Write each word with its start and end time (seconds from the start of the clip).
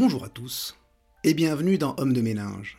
Bonjour 0.00 0.22
à 0.22 0.28
tous 0.28 0.76
et 1.24 1.34
bienvenue 1.34 1.76
dans 1.76 1.96
Homme 1.98 2.12
de 2.12 2.20
ménage. 2.20 2.78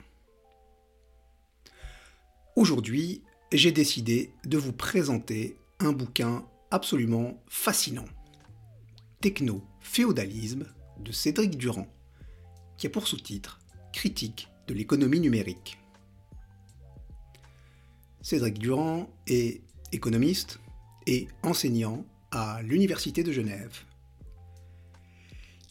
Aujourd'hui, 2.55 3.23
j'ai 3.51 3.73
décidé 3.73 4.31
de 4.45 4.57
vous 4.57 4.71
présenter 4.71 5.57
un 5.81 5.91
bouquin 5.91 6.45
absolument 6.71 7.43
fascinant. 7.49 8.05
Techno-féodalisme 9.19 10.65
de 11.01 11.11
Cédric 11.11 11.57
Durand, 11.57 11.89
qui 12.77 12.87
a 12.87 12.89
pour 12.89 13.05
sous-titre 13.05 13.59
Critique 13.91 14.47
de 14.69 14.73
l'économie 14.73 15.19
numérique. 15.19 15.77
Cédric 18.21 18.59
Durand 18.59 19.09
est 19.27 19.61
économiste 19.91 20.61
et 21.05 21.27
enseignant 21.43 22.05
à 22.31 22.61
l'Université 22.61 23.23
de 23.23 23.33
Genève. 23.33 23.77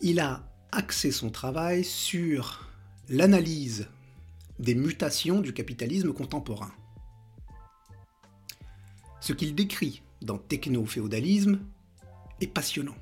Il 0.03 0.21
a 0.21 0.48
axé 0.73 1.11
son 1.11 1.31
travail 1.31 1.85
sur 1.85 2.69
l'analyse 3.09 3.89
des 4.59 4.75
mutations 4.75 5.41
du 5.41 5.53
capitalisme 5.53 6.13
contemporain. 6.13 6.73
Ce 9.21 9.33
qu'il 9.33 9.55
décrit 9.55 10.03
dans 10.23 10.39
Techno-féodalisme 10.39 11.61
est 12.41 12.47
passionnant, 12.47 12.97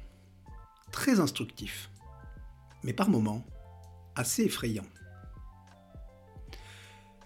très 0.92 1.20
instructif, 1.20 1.90
mais 2.82 2.92
par 2.92 3.08
moments 3.08 3.44
assez 4.14 4.44
effrayant. 4.44 4.86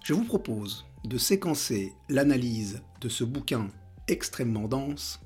Je 0.03 0.15
vous 0.15 0.25
propose 0.25 0.87
de 1.05 1.19
séquencer 1.19 1.93
l'analyse 2.09 2.83
de 3.01 3.09
ce 3.09 3.25
bouquin 3.25 3.69
extrêmement 4.09 4.69
dense 4.69 5.21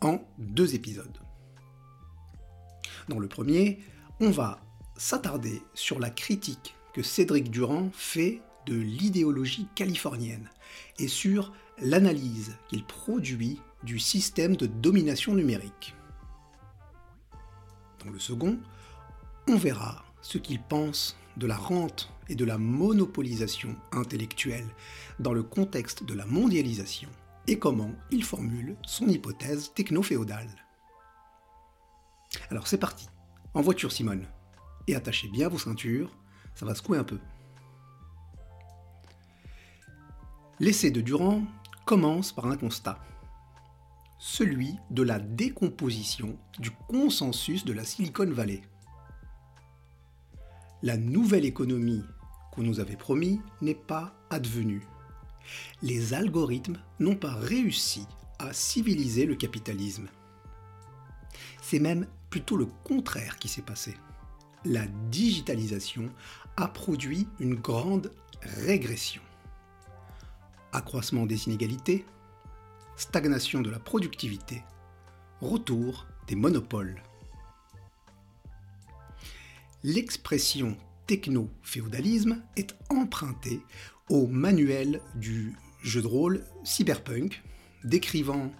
en 0.00 0.20
deux 0.38 0.74
épisodes. 0.74 1.18
Dans 3.08 3.18
le 3.18 3.28
premier, 3.28 3.80
on 4.22 4.30
va 4.30 4.60
s'attarder 4.96 5.64
sur 5.74 5.98
la 5.98 6.08
critique 6.08 6.76
que 6.94 7.02
Cédric 7.02 7.50
Durand 7.50 7.90
fait 7.92 8.40
de 8.66 8.76
l'idéologie 8.76 9.66
californienne 9.74 10.48
et 11.00 11.08
sur 11.08 11.52
l'analyse 11.80 12.56
qu'il 12.68 12.84
produit 12.84 13.60
du 13.82 13.98
système 13.98 14.54
de 14.54 14.66
domination 14.66 15.34
numérique. 15.34 15.96
Dans 18.04 18.12
le 18.12 18.20
second, 18.20 18.60
on 19.48 19.56
verra 19.56 20.04
ce 20.20 20.38
qu'il 20.38 20.62
pense 20.62 21.16
de 21.36 21.48
la 21.48 21.56
rente 21.56 22.12
et 22.28 22.36
de 22.36 22.44
la 22.44 22.58
monopolisation 22.58 23.74
intellectuelle 23.90 24.68
dans 25.18 25.32
le 25.32 25.42
contexte 25.42 26.04
de 26.04 26.14
la 26.14 26.26
mondialisation 26.26 27.08
et 27.48 27.58
comment 27.58 27.90
il 28.12 28.22
formule 28.22 28.76
son 28.86 29.08
hypothèse 29.08 29.72
techno-féodale. 29.74 30.64
Alors 32.50 32.68
c'est 32.68 32.78
parti, 32.78 33.08
en 33.54 33.60
voiture 33.60 33.92
Simone, 33.92 34.26
et 34.86 34.94
attachez 34.94 35.28
bien 35.28 35.48
vos 35.48 35.58
ceintures, 35.58 36.10
ça 36.54 36.66
va 36.66 36.74
secouer 36.74 36.98
un 36.98 37.04
peu. 37.04 37.18
L'essai 40.58 40.90
de 40.90 41.00
Durand 41.00 41.42
commence 41.84 42.32
par 42.32 42.46
un 42.46 42.56
constat, 42.56 42.98
celui 44.18 44.76
de 44.90 45.02
la 45.02 45.18
décomposition 45.18 46.38
du 46.58 46.70
consensus 46.88 47.64
de 47.64 47.72
la 47.72 47.84
Silicon 47.84 48.30
Valley. 48.30 48.62
La 50.82 50.96
nouvelle 50.96 51.44
économie 51.44 52.04
qu'on 52.52 52.62
nous 52.62 52.80
avait 52.80 52.96
promis 52.96 53.40
n'est 53.60 53.74
pas 53.74 54.14
advenue. 54.30 54.86
Les 55.82 56.14
algorithmes 56.14 56.78
n'ont 57.00 57.16
pas 57.16 57.34
réussi 57.34 58.06
à 58.38 58.52
civiliser 58.52 59.26
le 59.26 59.34
capitalisme. 59.34 60.08
C'est 61.60 61.78
même 61.78 62.06
plutôt 62.32 62.56
le 62.56 62.66
contraire 62.82 63.36
qui 63.36 63.46
s'est 63.46 63.60
passé 63.60 63.94
la 64.64 64.86
digitalisation 65.10 66.10
a 66.56 66.66
produit 66.66 67.28
une 67.40 67.56
grande 67.56 68.10
régression. 68.40 69.20
Accroissement 70.72 71.26
des 71.26 71.46
inégalités, 71.46 72.06
stagnation 72.96 73.60
de 73.60 73.68
la 73.68 73.78
productivité, 73.78 74.62
retour 75.42 76.06
des 76.26 76.34
monopoles. 76.34 77.02
L'expression 79.82 80.74
techno-féodalisme 81.06 82.42
est 82.56 82.74
empruntée 82.88 83.60
au 84.08 84.26
manuel 84.26 85.02
du 85.16 85.54
jeu 85.82 86.00
de 86.00 86.06
rôle 86.06 86.44
Cyberpunk, 86.64 87.42
décrivant 87.84 88.50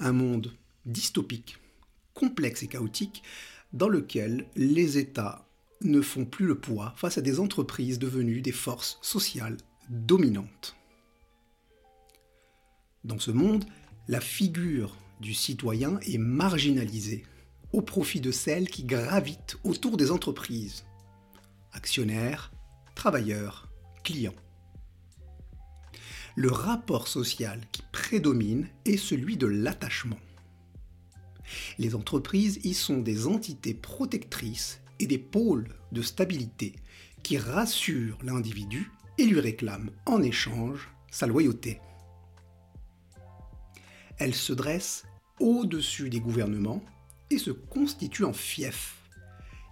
un 0.00 0.12
monde 0.12 0.56
dystopique, 0.86 1.61
complexe 2.14 2.62
et 2.62 2.68
chaotique, 2.68 3.22
dans 3.72 3.88
lequel 3.88 4.46
les 4.56 4.98
États 4.98 5.46
ne 5.80 6.00
font 6.00 6.24
plus 6.24 6.46
le 6.46 6.58
poids 6.58 6.94
face 6.96 7.18
à 7.18 7.22
des 7.22 7.40
entreprises 7.40 7.98
devenues 7.98 8.40
des 8.40 8.52
forces 8.52 8.98
sociales 9.02 9.56
dominantes. 9.88 10.76
Dans 13.04 13.18
ce 13.18 13.30
monde, 13.30 13.64
la 14.08 14.20
figure 14.20 14.96
du 15.20 15.34
citoyen 15.34 15.98
est 16.00 16.18
marginalisée 16.18 17.24
au 17.72 17.82
profit 17.82 18.20
de 18.20 18.30
celles 18.30 18.68
qui 18.68 18.84
gravitent 18.84 19.56
autour 19.64 19.96
des 19.96 20.10
entreprises. 20.10 20.84
Actionnaires, 21.72 22.52
travailleurs, 22.94 23.68
clients. 24.04 24.34
Le 26.36 26.50
rapport 26.50 27.08
social 27.08 27.60
qui 27.72 27.82
prédomine 27.92 28.68
est 28.84 28.96
celui 28.96 29.36
de 29.36 29.46
l'attachement. 29.46 30.18
Les 31.78 31.94
entreprises 31.94 32.60
y 32.64 32.74
sont 32.74 32.98
des 32.98 33.26
entités 33.26 33.74
protectrices 33.74 34.80
et 34.98 35.06
des 35.06 35.18
pôles 35.18 35.68
de 35.92 36.02
stabilité 36.02 36.74
qui 37.22 37.38
rassurent 37.38 38.18
l'individu 38.22 38.90
et 39.18 39.24
lui 39.24 39.40
réclament 39.40 39.90
en 40.06 40.22
échange 40.22 40.88
sa 41.10 41.26
loyauté. 41.26 41.80
Elles 44.18 44.34
se 44.34 44.52
dressent 44.52 45.04
au-dessus 45.40 46.10
des 46.10 46.20
gouvernements 46.20 46.82
et 47.30 47.38
se 47.38 47.50
constituent 47.50 48.24
en 48.24 48.32
fief, 48.32 48.96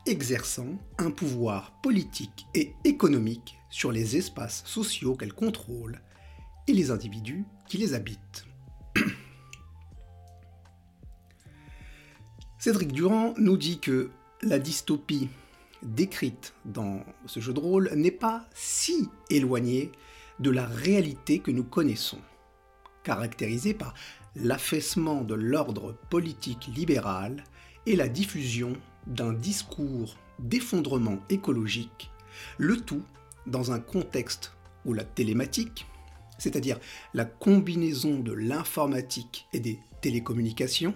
exerçant 0.07 0.79
un 0.99 1.11
pouvoir 1.11 1.81
politique 1.83 2.47
et 2.55 2.73
économique 2.85 3.57
sur 3.71 3.93
les 3.93 4.17
espaces 4.17 4.65
sociaux 4.67 5.15
qu'elles 5.15 5.33
contrôlent 5.33 6.01
et 6.67 6.73
les 6.73 6.91
individus 6.91 7.45
qui 7.69 7.79
les 7.79 7.95
habitent. 7.95 8.45
Cédric 12.61 12.93
Durand 12.93 13.33
nous 13.39 13.57
dit 13.57 13.79
que 13.79 14.11
la 14.43 14.59
dystopie 14.59 15.31
décrite 15.83 16.53
dans 16.67 17.03
ce 17.25 17.41
jeu 17.41 17.55
de 17.55 17.59
rôle 17.59 17.91
n'est 17.97 18.11
pas 18.11 18.45
si 18.55 19.09
éloignée 19.31 19.91
de 20.41 20.51
la 20.51 20.67
réalité 20.67 21.39
que 21.39 21.51
nous 21.51 21.65
connaissons, 21.65 22.19
caractérisée 23.03 23.73
par 23.73 23.95
l'affaissement 24.37 25.23
de 25.23 25.33
l'ordre 25.33 25.97
politique 26.11 26.69
libéral 26.77 27.45
et 27.87 27.97
la 27.97 28.09
diffusion 28.09 28.75
d'un 29.07 29.33
discours 29.33 30.19
d'effondrement 30.39 31.19
écologique, 31.31 32.11
le 32.59 32.77
tout 32.77 33.05
dans 33.47 33.73
un 33.73 33.81
contexte 33.81 34.53
où 34.85 34.93
la 34.93 35.05
télématique, 35.05 35.87
c'est-à-dire 36.37 36.79
la 37.15 37.25
combinaison 37.25 38.19
de 38.19 38.33
l'informatique 38.35 39.47
et 39.55 39.61
des 39.61 39.79
télécommunications, 40.03 40.95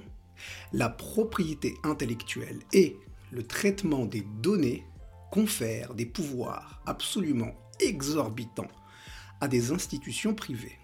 la 0.73 0.89
propriété 0.89 1.77
intellectuelle 1.83 2.61
et 2.73 2.97
le 3.31 3.47
traitement 3.47 4.07
des 4.07 4.27
données 4.41 4.85
confèrent 5.31 5.95
des 5.95 6.07
pouvoirs 6.07 6.81
absolument 6.87 7.55
exorbitants 7.81 8.71
à 9.41 9.49
des 9.49 9.73
institutions 9.73 10.35
privées. 10.35 10.79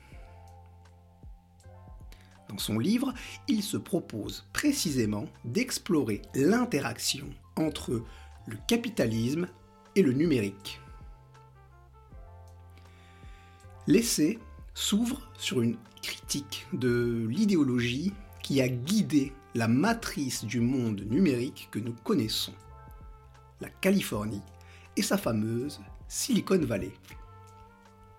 Dans 2.48 2.59
son 2.59 2.81
livre, 2.81 3.15
il 3.47 3.62
se 3.62 3.76
propose 3.76 4.44
précisément 4.53 5.27
d'explorer 5.45 6.21
l'interaction 6.34 7.30
entre 7.54 8.03
le 8.47 8.57
capitalisme 8.66 9.47
et 9.95 10.03
le 10.03 10.12
numérique. 10.12 10.80
L'essai 13.86 14.41
s'ouvre 14.74 15.30
sur 15.39 15.60
une 15.60 15.77
critique 16.03 16.66
de 16.72 17.27
l'idéologie 17.30 18.12
qui 18.42 18.60
a 18.60 18.68
guidé 18.68 19.33
la 19.54 19.68
matrice 19.68 20.44
du 20.44 20.60
monde 20.60 21.00
numérique 21.00 21.68
que 21.70 21.78
nous 21.78 21.94
connaissons, 22.04 22.54
la 23.60 23.68
Californie 23.68 24.42
et 24.97 25.02
sa 25.02 25.18
fameuse 25.18 25.80
Silicon 26.08 26.60
Valley. 26.60 26.92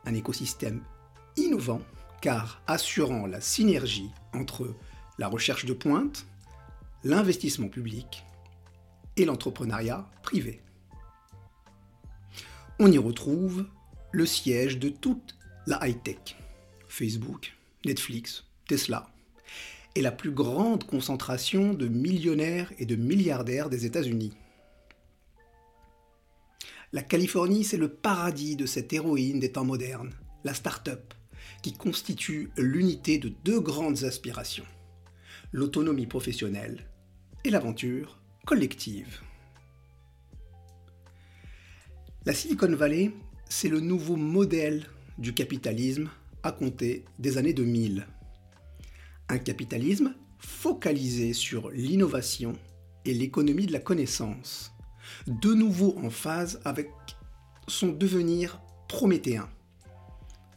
Un 0.06 0.14
écosystème 0.14 0.84
innovant 1.38 1.82
car 2.22 2.62
assurant 2.68 3.26
la 3.28 3.42
synergie 3.42 4.12
entre 4.34 4.76
la 5.18 5.28
recherche 5.28 5.66
de 5.66 5.74
pointe, 5.74 6.26
l'investissement 7.04 7.70
public 7.70 8.26
et 9.18 9.26
l'entrepreneuriat 9.26 10.10
privé. 10.22 10.62
On 12.80 12.92
y 12.92 12.98
retrouve 12.98 13.68
le 14.12 14.26
siège 14.26 14.80
de 14.80 14.90
toute 14.90 15.38
la 15.68 15.88
high-tech, 15.88 16.38
Facebook, 16.88 17.54
Netflix, 17.86 18.46
Tesla, 18.68 19.10
est 19.96 20.02
la 20.02 20.12
plus 20.12 20.32
grande 20.32 20.86
concentration 20.86 21.74
de 21.74 21.88
millionnaires 21.88 22.72
et 22.80 22.86
de 22.86 22.96
milliardaires 22.96 23.70
des 23.70 23.86
États-Unis. 23.86 24.34
La 26.94 27.02
Californie, 27.02 27.64
c'est 27.64 27.78
le 27.78 27.90
paradis 27.90 28.56
de 28.56 28.66
cette 28.66 28.92
héroïne 28.92 29.40
des 29.40 29.52
temps 29.52 29.66
modernes, 29.66 30.14
la 30.44 30.54
start-up, 30.54 31.14
qui 31.62 31.74
constitue 31.74 32.52
l'unité 32.58 33.18
de 33.18 33.32
deux 33.46 33.60
grandes 33.60 34.04
aspirations, 34.04 34.66
l'autonomie 35.52 36.08
professionnelle 36.08 36.86
et 37.44 37.50
l'aventure 37.50 38.20
collective. 38.46 39.22
La 42.26 42.34
Silicon 42.34 42.76
Valley, 42.76 43.12
c'est 43.50 43.70
le 43.70 43.80
nouveau 43.80 44.16
modèle 44.16 44.86
du 45.18 45.34
capitalisme 45.34 46.10
à 46.44 46.52
compter 46.52 47.06
des 47.20 47.38
années 47.38 47.54
2000. 47.54 48.06
Un 49.32 49.40
capitalisme 49.40 50.14
focalisé 50.40 51.32
sur 51.32 51.70
l'innovation 51.70 52.52
et 53.06 53.14
l'économie 53.14 53.66
de 53.66 53.72
la 53.72 53.80
connaissance, 53.80 54.74
de 55.26 55.54
nouveau 55.54 55.98
en 56.04 56.10
phase 56.10 56.60
avec 56.66 56.90
son 57.66 57.94
devenir 57.94 58.62
prométhéen, 58.90 59.48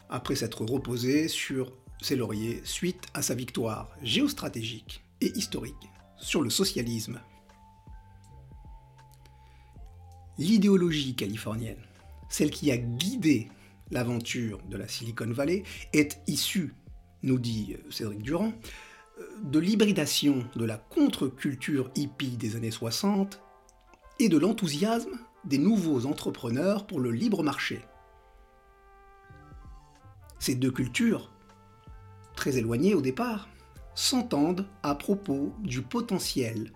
après 0.08 0.34
s'être 0.34 0.64
reposé 0.64 1.28
sur 1.28 1.72
ses 2.02 2.16
lauriers 2.16 2.62
suite 2.64 3.04
à 3.14 3.22
sa 3.22 3.36
victoire 3.36 3.90
géostratégique 4.02 5.04
et 5.20 5.30
historique 5.38 5.88
sur 6.16 6.42
le 6.42 6.50
socialisme. 6.50 7.20
L'idéologie 10.36 11.14
californienne, 11.14 11.84
celle 12.28 12.50
qui 12.50 12.72
a 12.72 12.76
guidé 12.76 13.50
l'aventure 13.92 14.58
de 14.68 14.76
la 14.76 14.88
Silicon 14.88 15.30
Valley, 15.30 15.62
est 15.92 16.20
issue, 16.26 16.74
nous 17.24 17.38
dit 17.38 17.76
Cédric 17.90 18.22
Durand, 18.22 18.52
de 19.42 19.58
l'hybridation 19.58 20.44
de 20.54 20.64
la 20.64 20.76
contre-culture 20.76 21.90
hippie 21.96 22.36
des 22.36 22.56
années 22.56 22.70
60 22.70 23.40
et 24.18 24.28
de 24.28 24.38
l'enthousiasme 24.38 25.18
des 25.44 25.58
nouveaux 25.58 26.06
entrepreneurs 26.06 26.86
pour 26.86 27.00
le 27.00 27.10
libre 27.10 27.42
marché. 27.42 27.80
Ces 30.38 30.54
deux 30.54 30.70
cultures, 30.70 31.30
très 32.36 32.56
éloignées 32.58 32.94
au 32.94 33.00
départ, 33.00 33.48
s'entendent 33.94 34.66
à 34.82 34.94
propos 34.94 35.52
du 35.60 35.82
potentiel, 35.82 36.72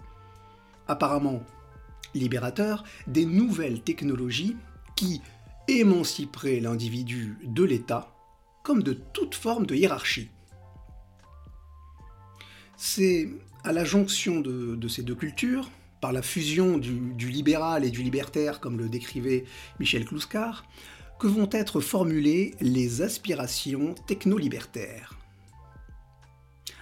apparemment 0.86 1.42
libérateur, 2.14 2.84
des 3.06 3.26
nouvelles 3.26 3.82
technologies 3.82 4.56
qui 4.96 5.20
émanciperaient 5.66 6.60
l'individu 6.60 7.36
de 7.44 7.64
l'État 7.64 8.14
comme 8.62 8.82
de 8.82 8.92
toute 8.92 9.34
forme 9.34 9.66
de 9.66 9.74
hiérarchie. 9.74 10.30
C'est 12.80 13.28
à 13.64 13.72
la 13.72 13.84
jonction 13.84 14.40
de, 14.40 14.86
ces 14.86 15.02
deux 15.02 15.16
cultures, 15.16 15.69
par 16.00 16.12
la 16.12 16.22
fusion 16.22 16.78
du, 16.78 17.28
libéral 17.28 17.84
et 17.84 17.90
du 17.90 18.04
libertaire, 18.04 18.60
comme 18.60 18.78
le 18.78 18.88
décrivait 18.88 19.44
Michel 19.80 20.04
Kluskar, 20.04 20.64
que 21.19 21.26
vont 21.26 21.48
être 21.50 21.80
formulées 21.80 22.54
les 22.60 23.02
aspirations 23.02 23.96
techno-libertaires. 24.06 25.19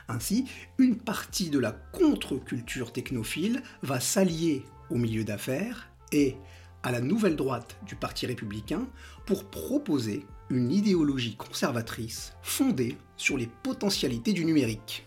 Ainsi, 0.06 0.44
une 0.76 0.98
partie 0.98 1.48
de 1.48 1.58
la 1.58 1.72
contre-culture 1.72 2.92
technophile 2.92 3.62
va 3.80 3.98
s'allier 3.98 4.64
au 4.90 4.96
milieu 4.96 5.24
d'affaires 5.24 5.88
et 6.12 6.36
à 6.82 6.92
la 6.92 7.00
nouvelle 7.00 7.36
droite 7.36 7.78
du 7.86 7.96
Parti 7.96 8.26
républicain 8.26 8.86
pour 9.24 9.44
proposer 9.44 10.26
une 10.50 10.70
idéologie 10.70 11.36
conservatrice 11.36 12.34
fondée 12.42 12.98
sur 13.16 13.38
les 13.38 13.48
potentialités 13.62 14.34
du 14.34 14.44
numérique. 14.44 15.05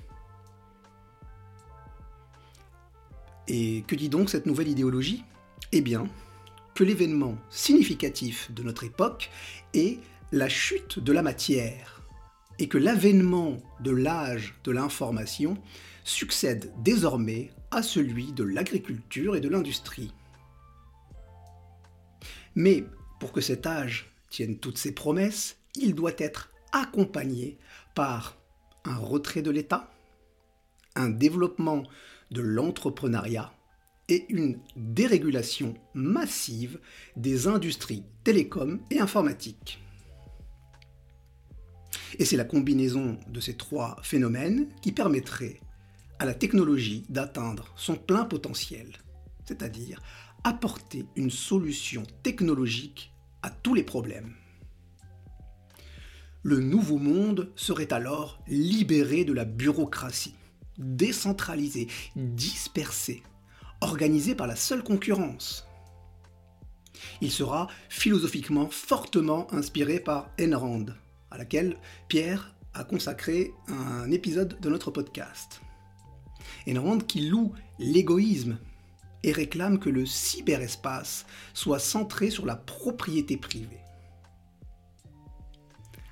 Et 3.50 3.84
que 3.88 3.96
dit 3.96 4.10
donc 4.10 4.30
cette 4.30 4.46
nouvelle 4.46 4.68
idéologie? 4.68 5.24
Eh 5.72 5.82
bien, 5.82 6.08
que 6.76 6.84
l'événement 6.84 7.36
significatif 7.50 8.52
de 8.52 8.64
notre 8.64 8.84
époque 8.84 9.30
est 9.74 10.00
la 10.32 10.48
chute 10.48 11.00
de 11.00 11.12
la 11.12 11.24
matière, 11.24 12.02
et 12.60 12.68
que 12.68 12.78
l'avènement 12.78 13.58
de 13.80 13.92
l'âge 13.92 14.54
de 14.64 14.72
l'information 14.72 15.58
succède 16.04 16.72
désormais 16.84 17.50
à 17.72 17.82
celui 17.82 18.32
de 18.34 18.44
l'agriculture 18.44 19.36
et 19.36 19.42
de 19.42 19.50
l'industrie. 19.50 20.14
Mais 22.56 22.84
pour 23.20 23.32
que 23.32 23.42
cet 23.42 23.66
âge 23.66 24.12
tienne 24.30 24.60
toutes 24.60 24.78
ses 24.78 24.94
promesses, 24.94 25.58
il 25.76 25.96
doit 25.96 26.14
être 26.18 26.52
accompagné 26.72 27.58
par 27.96 28.38
un 28.86 28.98
retrait 28.98 29.42
de 29.42 29.52
l'État, 29.52 29.92
un 30.96 31.10
développement 31.10 31.84
de 32.32 32.42
l'entrepreneuriat 32.42 33.54
et 34.10 34.26
une 34.30 34.60
dérégulation 34.76 35.76
massive 35.94 36.80
des 37.16 37.48
industries 37.48 38.04
télécom 38.24 38.80
et 38.90 39.00
informatiques. 39.00 39.80
Et 42.18 42.26
c'est 42.26 42.38
la 42.38 42.44
combinaison 42.44 43.18
de 43.28 43.40
ces 43.40 43.56
trois 43.56 43.98
phénomènes 44.04 44.68
qui 44.82 44.92
permettrait 44.92 45.60
à 46.18 46.26
la 46.26 46.34
technologie 46.34 47.06
d'atteindre 47.10 47.72
son 47.76 47.96
plein 47.96 48.26
potentiel, 48.26 48.92
c'est-à-dire 49.46 50.02
apporter 50.44 51.06
une 51.16 51.30
solution 51.30 52.04
technologique 52.24 53.14
à 53.42 53.50
tous 53.50 53.74
les 53.74 53.84
problèmes. 53.84 54.34
Le 56.44 56.60
nouveau 56.60 56.98
monde 56.98 57.52
serait 57.56 57.94
alors 57.94 58.42
libéré 58.48 59.24
de 59.24 59.34
la 59.34 59.46
bureaucratie 59.46 60.36
décentralisé, 60.80 61.88
dispersé, 62.16 63.22
organisé 63.82 64.34
par 64.34 64.48
la 64.48 64.56
seule 64.56 64.84
concurrence. 64.84 65.68
Il 67.22 67.32
sera 67.32 67.68
philosophiquement 67.90 68.70
fortement 68.70 69.48
inspiré 69.54 70.00
par 70.00 70.32
Enrand, 70.42 70.86
à 71.32 71.38
laquelle 71.38 71.78
Pierre 72.08 72.56
a 72.74 72.84
consacré 72.84 73.52
un 73.68 74.10
épisode 74.12 74.60
de 74.60 74.70
notre 74.70 74.92
podcast. 74.92 75.62
Enrand 76.68 77.00
qui 77.00 77.22
loue 77.22 77.54
l'égoïsme 77.78 78.58
et 79.24 79.32
réclame 79.32 79.80
que 79.80 79.90
le 79.90 80.06
cyberespace 80.06 81.26
soit 81.54 81.80
centré 81.80 82.30
sur 82.30 82.46
la 82.46 82.56
propriété 82.56 83.38
privée. 83.38 83.82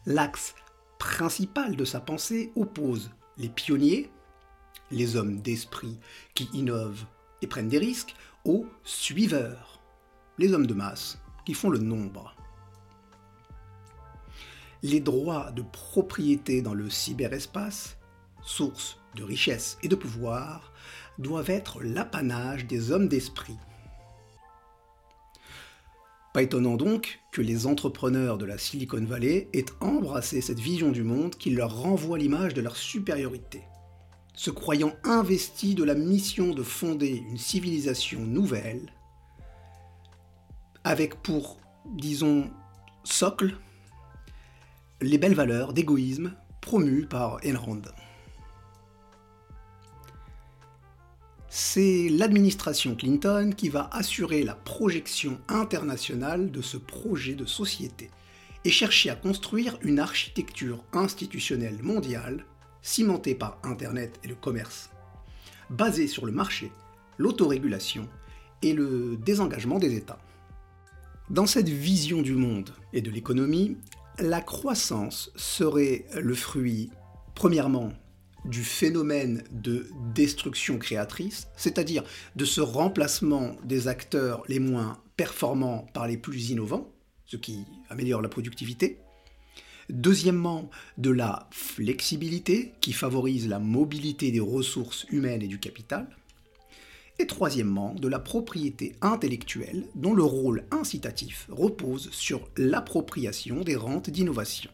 L'axe 0.06 0.56
principal 1.00 1.75
de 1.75 1.86
sa 1.86 2.00
pensée 2.00 2.52
oppose 2.56 3.12
les 3.38 3.50
pionniers, 3.50 4.10
les 4.92 5.16
hommes 5.16 5.42
d'esprit 5.42 6.00
qui 6.34 6.50
innovent 6.54 7.06
et 7.42 7.47
prennent 7.47 7.69
des 7.69 7.78
risques, 7.78 8.16
aux 8.45 8.66
suiveurs, 8.83 9.81
les 10.38 10.54
hommes 10.54 10.68
de 10.68 10.73
masse 10.73 11.19
qui 11.45 11.54
font 11.54 11.69
le 11.69 11.80
nombre. 11.80 12.35
Les 14.83 15.00
droits 15.00 15.52
de 15.52 15.61
propriété 15.61 16.61
dans 16.61 16.73
le 16.73 16.90
cyberespace, 16.90 17.97
source 18.44 19.00
de 19.16 19.23
richesse 19.23 19.78
et 19.83 19.88
de 19.88 19.95
pouvoir, 19.95 20.71
doivent 21.18 21.50
être 21.50 21.81
l'apanage 21.81 22.68
des 22.68 22.92
hommes 22.92 23.07
d'esprit. 23.07 23.57
Pas 26.33 26.44
étonnant 26.44 26.76
donc 26.76 27.19
que 27.31 27.42
les 27.42 27.66
entrepreneurs 27.66 28.38
de 28.38 28.45
la 28.45 28.59
Silicon 28.59 29.04
Valley 29.04 29.50
aient 29.54 29.66
embrassé 29.81 30.40
cette 30.42 30.59
vision 30.59 30.92
du 30.92 31.04
monde 31.04 31.35
qui 31.35 31.50
leur 31.50 31.76
renvoie 31.81 32.19
l'image 32.19 32.54
de 32.54 32.61
leur 32.61 32.78
supériorité 32.78 33.64
se 34.37 34.51
croyant 34.51 34.94
investi 35.03 35.73
de 35.73 35.83
la 35.83 35.95
mission 35.95 36.53
de 36.53 36.61
fonder 36.61 37.23
une 37.27 37.39
civilisation 37.39 38.21
nouvelle, 38.21 38.94
avec 40.83 41.21
pour, 41.23 41.57
disons, 41.95 42.51
socle, 43.03 43.57
les 45.01 45.17
belles 45.17 45.33
valeurs 45.33 45.73
d'égoïsme 45.73 46.35
promues 46.61 47.07
par 47.07 47.39
Enrand. 47.45 47.81
C'est 51.49 52.07
l'administration 52.09 52.95
Clinton 52.95 53.51
qui 53.57 53.69
va 53.69 53.89
assurer 53.91 54.44
la 54.44 54.53
projection 54.53 55.41
internationale 55.47 56.51
de 56.51 56.61
ce 56.61 56.77
projet 56.77 57.33
de 57.33 57.45
société 57.45 58.11
et 58.65 58.69
chercher 58.69 59.09
à 59.09 59.15
construire 59.15 59.79
une 59.81 59.97
architecture 59.97 60.83
institutionnelle 60.94 61.81
mondiale 61.81 62.45
cimenté 62.81 63.36
par 63.36 63.57
Internet 63.64 64.19
et 64.24 64.28
le 64.28 64.36
commerce, 64.36 64.90
basé 65.69 66.07
sur 66.07 66.26
le 66.26 66.31
marché, 66.31 66.72
l'autorégulation 67.18 68.07
et 68.62 68.74
le 68.74 69.18
désengagement 69.18 69.80
des 69.80 69.96
États. 69.96 70.19
Dans 71.30 71.46
cette 71.46 71.69
vision 71.69 72.22
du 72.22 72.34
monde 72.34 72.69
et 72.94 73.02
de 73.02 73.12
l'économie, 73.12 73.78
la 74.19 74.42
croissance 74.42 75.31
serait 75.36 76.06
le 76.16 76.34
fruit, 76.34 76.90
premièrement, 77.36 77.92
du 78.46 78.64
phénomène 78.64 79.44
de 79.52 79.88
destruction 80.14 80.78
créatrice, 80.78 81.48
c'est-à-dire 81.57 82.04
de 82.36 82.46
ce 82.46 82.62
remplacement 82.62 83.56
des 83.64 83.88
acteurs 83.88 84.44
les 84.48 84.60
moins 84.60 84.98
performants 85.18 85.86
par 85.94 86.07
les 86.07 86.18
plus 86.18 86.52
innovants, 86.52 86.90
ce 87.26 87.36
qui 87.36 87.66
améliore 87.90 88.22
la 88.22 88.30
productivité, 88.30 89.00
Deuxièmement, 89.89 90.69
de 90.97 91.11
la 91.11 91.47
flexibilité 91.51 92.73
qui 92.81 92.91
favorise 92.91 93.47
la 93.47 93.59
mobilité 93.59 94.31
des 94.31 94.41
ressources 94.41 95.06
humaines 95.09 95.41
et 95.41 95.47
du 95.47 95.59
capital. 95.59 96.07
et 97.19 97.25
troisièmement 97.25 97.95
de 97.95 98.07
la 98.07 98.19
propriété 98.19 98.95
intellectuelle 99.01 99.85
dont 99.95 100.13
le 100.13 100.23
rôle 100.23 100.65
incitatif 100.69 101.47
repose 101.49 102.11
sur 102.11 102.47
l'appropriation 102.57 103.61
des 103.61 103.75
rentes 103.75 104.09
d'innovation. 104.09 104.69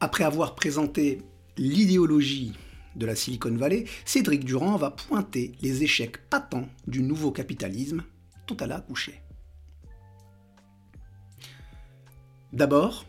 Après 0.00 0.24
avoir 0.24 0.56
présenté 0.56 1.22
l'idéologie 1.56 2.54
de 2.96 3.06
la 3.06 3.14
Silicon 3.14 3.54
Valley, 3.54 3.84
Cédric 4.04 4.44
Durand 4.44 4.76
va 4.76 4.90
pointer 4.90 5.52
les 5.62 5.84
échecs 5.84 6.28
patents 6.28 6.66
du 6.88 7.02
nouveau 7.02 7.30
capitalisme 7.30 8.02
dont 8.48 8.56
elle 8.56 8.72
a 8.72 8.78
accouché. 8.78 9.22
D'abord, 12.52 13.06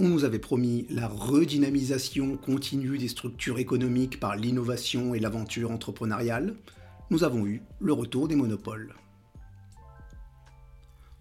on 0.00 0.08
nous 0.08 0.24
avait 0.24 0.38
promis 0.38 0.86
la 0.90 1.08
redynamisation 1.08 2.36
continue 2.36 2.98
des 2.98 3.08
structures 3.08 3.58
économiques 3.58 4.20
par 4.20 4.36
l'innovation 4.36 5.14
et 5.14 5.18
l'aventure 5.18 5.70
entrepreneuriale. 5.70 6.56
Nous 7.08 7.24
avons 7.24 7.46
eu 7.46 7.62
le 7.80 7.94
retour 7.94 8.28
des 8.28 8.36
monopoles. 8.36 8.94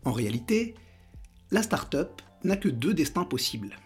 En 0.04 0.12
réalité, 0.12 0.76
la 1.50 1.64
start-up 1.64 2.22
n'a 2.44 2.58
que 2.58 2.68
deux 2.68 2.94
destins 2.94 3.24
possibles. 3.24 3.78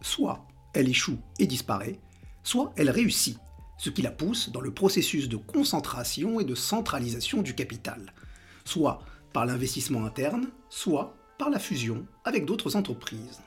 Soit 0.00 0.46
elle 0.72 0.88
échoue 0.88 1.18
et 1.38 1.46
disparaît, 1.46 2.00
soit 2.42 2.72
elle 2.76 2.88
réussit, 2.88 3.38
ce 3.76 3.90
qui 3.90 4.00
la 4.00 4.10
pousse 4.10 4.50
dans 4.52 4.62
le 4.62 4.72
processus 4.72 5.28
de 5.28 5.36
concentration 5.36 6.40
et 6.40 6.44
de 6.44 6.54
centralisation 6.54 7.42
du 7.42 7.54
capital, 7.54 8.14
soit 8.64 9.02
par 9.34 9.44
l'investissement 9.44 10.06
interne, 10.06 10.48
soit 10.70 11.14
par 11.40 11.48
la 11.48 11.58
fusion 11.58 12.06
avec 12.26 12.44
d'autres 12.44 12.76
entreprises. 12.76 13.40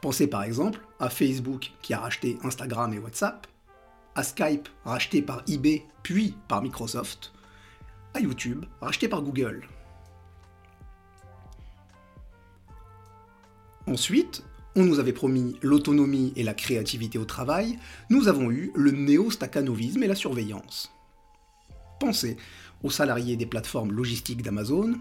Pensez 0.00 0.28
par 0.28 0.44
exemple 0.44 0.78
à 1.00 1.10
Facebook 1.10 1.72
qui 1.82 1.92
a 1.92 1.98
racheté 1.98 2.38
Instagram 2.44 2.94
et 2.94 3.00
WhatsApp, 3.00 3.48
à 4.14 4.22
Skype 4.22 4.68
racheté 4.84 5.22
par 5.22 5.42
eBay 5.48 5.84
puis 6.04 6.36
par 6.46 6.62
Microsoft, 6.62 7.32
à 8.14 8.20
YouTube 8.20 8.64
racheté 8.80 9.08
par 9.08 9.22
Google. 9.22 9.66
Ensuite, 13.88 14.44
on 14.76 14.84
nous 14.84 15.00
avait 15.00 15.12
promis 15.12 15.56
l'autonomie 15.62 16.32
et 16.36 16.44
la 16.44 16.54
créativité 16.54 17.18
au 17.18 17.24
travail, 17.24 17.76
nous 18.08 18.28
avons 18.28 18.52
eu 18.52 18.70
le 18.76 18.92
néo-staccanovisme 18.92 20.04
et 20.04 20.06
la 20.06 20.14
surveillance. 20.14 20.92
Pensez 21.98 22.36
aux 22.84 22.90
salariés 22.90 23.34
des 23.34 23.46
plateformes 23.46 23.90
logistiques 23.90 24.42
d'Amazon, 24.42 24.94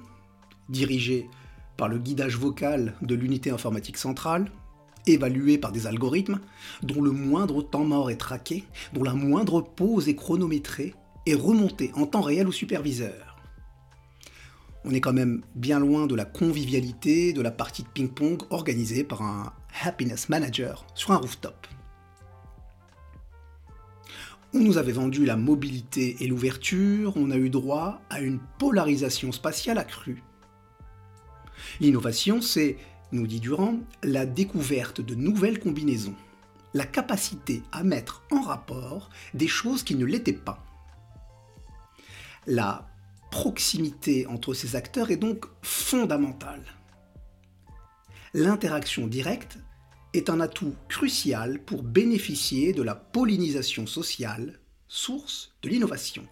dirigés 0.69 1.29
par 1.77 1.87
le 1.87 1.97
guidage 1.97 2.37
vocal 2.37 2.95
de 3.01 3.15
l'unité 3.15 3.51
informatique 3.51 3.97
centrale, 3.97 4.51
évalués 5.05 5.57
par 5.57 5.71
des 5.71 5.87
algorithmes, 5.87 6.39
dont 6.83 7.01
le 7.01 7.11
moindre 7.11 7.61
temps 7.61 7.85
mort 7.85 8.11
est 8.11 8.17
traqué, 8.17 8.63
dont 8.93 9.03
la 9.03 9.13
moindre 9.13 9.61
pause 9.61 10.09
est 10.09 10.15
chronométrée 10.15 10.93
et 11.25 11.35
remontée 11.35 11.91
en 11.95 12.05
temps 12.05 12.21
réel 12.21 12.47
au 12.47 12.51
superviseur. 12.51 13.37
On 14.85 14.91
est 14.91 15.01
quand 15.01 15.13
même 15.13 15.41
bien 15.55 15.79
loin 15.79 16.07
de 16.07 16.15
la 16.15 16.25
convivialité 16.25 17.33
de 17.33 17.41
la 17.41 17.51
partie 17.51 17.83
de 17.83 17.89
ping-pong 17.89 18.41
organisée 18.49 19.03
par 19.03 19.21
un 19.21 19.51
happiness 19.83 20.29
manager 20.29 20.85
sur 20.95 21.11
un 21.11 21.17
rooftop. 21.17 21.67
On 24.53 24.59
nous 24.59 24.77
avait 24.77 24.93
vendu 24.93 25.25
la 25.25 25.35
mobilité 25.35 26.15
et 26.21 26.27
l'ouverture, 26.27 27.13
on 27.17 27.31
a 27.31 27.35
eu 27.37 27.49
droit 27.49 27.99
à 28.09 28.21
une 28.21 28.39
polarisation 28.59 29.33
spatiale 29.33 29.77
accrue. 29.77 30.23
L'innovation, 31.79 32.41
c'est 32.41 32.77
nous 33.11 33.27
dit 33.27 33.39
Durand, 33.39 33.79
la 34.03 34.25
découverte 34.25 35.01
de 35.01 35.15
nouvelles 35.15 35.59
combinaisons, 35.59 36.15
la 36.73 36.85
capacité 36.85 37.61
à 37.71 37.83
mettre 37.83 38.23
en 38.31 38.41
rapport 38.41 39.09
des 39.33 39.47
choses 39.47 39.83
qui 39.83 39.95
ne 39.95 40.05
l'étaient 40.05 40.33
pas. 40.33 40.63
La 42.45 42.87
proximité 43.31 44.25
entre 44.27 44.53
ces 44.53 44.75
acteurs 44.75 45.11
est 45.11 45.17
donc 45.17 45.45
fondamentale. 45.61 46.63
L'interaction 48.33 49.07
directe 49.07 49.57
est 50.13 50.29
un 50.29 50.39
atout 50.39 50.75
crucial 50.87 51.59
pour 51.63 51.83
bénéficier 51.83 52.73
de 52.73 52.81
la 52.81 52.95
pollinisation 52.95 53.87
sociale, 53.87 54.59
source 54.87 55.53
de 55.61 55.69
l'innovation. 55.69 56.25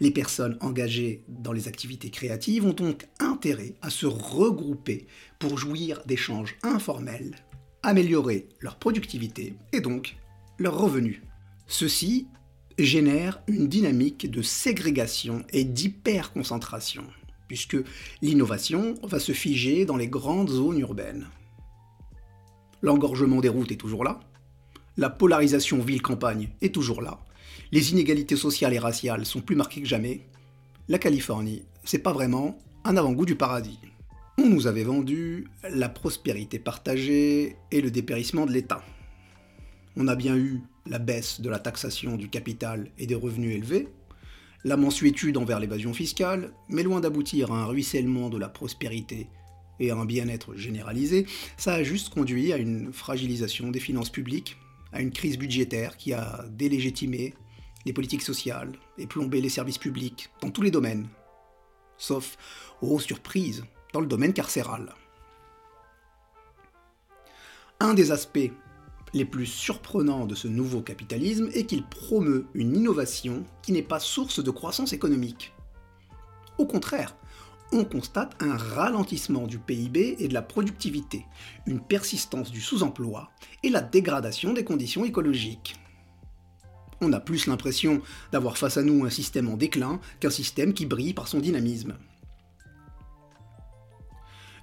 Les 0.00 0.10
personnes 0.10 0.56
engagées 0.60 1.24
dans 1.28 1.52
les 1.52 1.68
activités 1.68 2.10
créatives 2.10 2.64
ont 2.64 2.72
donc 2.72 3.06
intérêt 3.18 3.74
à 3.82 3.90
se 3.90 4.06
regrouper 4.06 5.06
pour 5.38 5.58
jouir 5.58 6.02
d'échanges 6.06 6.56
informels, 6.62 7.36
améliorer 7.82 8.48
leur 8.60 8.76
productivité 8.76 9.54
et 9.72 9.80
donc 9.80 10.16
leurs 10.58 10.78
revenus. 10.78 11.20
Ceci 11.66 12.26
génère 12.78 13.42
une 13.46 13.68
dynamique 13.68 14.30
de 14.30 14.42
ségrégation 14.42 15.44
et 15.50 15.64
d'hyperconcentration, 15.64 17.04
puisque 17.46 17.76
l'innovation 18.22 18.94
va 19.02 19.20
se 19.20 19.32
figer 19.32 19.84
dans 19.84 19.96
les 19.96 20.08
grandes 20.08 20.50
zones 20.50 20.78
urbaines. 20.78 21.26
L'engorgement 22.82 23.40
des 23.40 23.48
routes 23.48 23.72
est 23.72 23.76
toujours 23.76 24.04
là, 24.04 24.20
la 24.96 25.10
polarisation 25.10 25.78
ville-campagne 25.80 26.50
est 26.60 26.74
toujours 26.74 27.02
là, 27.02 27.20
les 27.72 27.92
inégalités 27.92 28.36
sociales 28.36 28.74
et 28.74 28.78
raciales 28.78 29.24
sont 29.24 29.40
plus 29.40 29.56
marquées 29.56 29.82
que 29.82 29.88
jamais. 29.88 30.26
La 30.88 30.98
Californie, 30.98 31.62
c'est 31.84 31.98
pas 31.98 32.12
vraiment 32.12 32.58
un 32.84 32.96
avant-goût 32.96 33.26
du 33.26 33.36
paradis. 33.36 33.78
On 34.38 34.48
nous 34.48 34.66
avait 34.66 34.84
vendu 34.84 35.46
la 35.68 35.88
prospérité 35.88 36.58
partagée 36.58 37.56
et 37.70 37.80
le 37.80 37.90
dépérissement 37.90 38.46
de 38.46 38.52
l'État. 38.52 38.82
On 39.96 40.08
a 40.08 40.16
bien 40.16 40.36
eu 40.36 40.60
la 40.86 40.98
baisse 40.98 41.40
de 41.40 41.50
la 41.50 41.58
taxation 41.58 42.16
du 42.16 42.28
capital 42.28 42.90
et 42.98 43.06
des 43.06 43.14
revenus 43.14 43.54
élevés, 43.54 43.88
la 44.64 44.76
mensuétude 44.76 45.36
envers 45.36 45.60
l'évasion 45.60 45.92
fiscale, 45.94 46.52
mais 46.68 46.82
loin 46.82 47.00
d'aboutir 47.00 47.52
à 47.52 47.62
un 47.62 47.66
ruissellement 47.66 48.28
de 48.28 48.38
la 48.38 48.48
prospérité 48.48 49.28
et 49.78 49.90
à 49.90 49.96
un 49.96 50.04
bien-être 50.04 50.54
généralisé, 50.56 51.26
ça 51.56 51.74
a 51.74 51.82
juste 51.82 52.10
conduit 52.10 52.52
à 52.52 52.56
une 52.56 52.92
fragilisation 52.92 53.70
des 53.70 53.80
finances 53.80 54.10
publiques, 54.10 54.56
à 54.92 55.00
une 55.00 55.10
crise 55.10 55.38
budgétaire 55.38 55.96
qui 55.96 56.12
a 56.12 56.44
délégitimé 56.50 57.34
les 57.84 57.92
politiques 57.92 58.22
sociales 58.22 58.72
et 58.98 59.06
plomber 59.06 59.40
les 59.40 59.48
services 59.48 59.78
publics 59.78 60.30
dans 60.40 60.50
tous 60.50 60.62
les 60.62 60.70
domaines, 60.70 61.08
sauf, 61.96 62.36
aux 62.82 63.00
surprises, 63.00 63.64
dans 63.92 64.00
le 64.00 64.06
domaine 64.06 64.32
carcéral. 64.32 64.94
Un 67.80 67.94
des 67.94 68.12
aspects 68.12 68.50
les 69.12 69.24
plus 69.24 69.46
surprenants 69.46 70.26
de 70.26 70.34
ce 70.34 70.48
nouveau 70.48 70.82
capitalisme 70.82 71.48
est 71.54 71.66
qu'il 71.66 71.84
promeut 71.84 72.46
une 72.54 72.76
innovation 72.76 73.44
qui 73.62 73.72
n'est 73.72 73.82
pas 73.82 73.98
source 73.98 74.42
de 74.42 74.50
croissance 74.50 74.92
économique. 74.92 75.52
Au 76.58 76.66
contraire, 76.66 77.16
on 77.72 77.84
constate 77.84 78.36
un 78.40 78.56
ralentissement 78.56 79.46
du 79.46 79.58
PIB 79.58 80.16
et 80.18 80.28
de 80.28 80.34
la 80.34 80.42
productivité, 80.42 81.24
une 81.66 81.80
persistance 81.80 82.50
du 82.50 82.60
sous-emploi 82.60 83.30
et 83.62 83.70
la 83.70 83.80
dégradation 83.80 84.52
des 84.52 84.64
conditions 84.64 85.04
écologiques 85.04 85.76
on 87.00 87.12
a 87.12 87.20
plus 87.20 87.46
l'impression 87.46 88.00
d'avoir 88.32 88.58
face 88.58 88.76
à 88.76 88.82
nous 88.82 89.04
un 89.04 89.10
système 89.10 89.48
en 89.48 89.56
déclin 89.56 90.00
qu'un 90.20 90.30
système 90.30 90.72
qui 90.72 90.86
brille 90.86 91.14
par 91.14 91.28
son 91.28 91.40
dynamisme. 91.40 91.94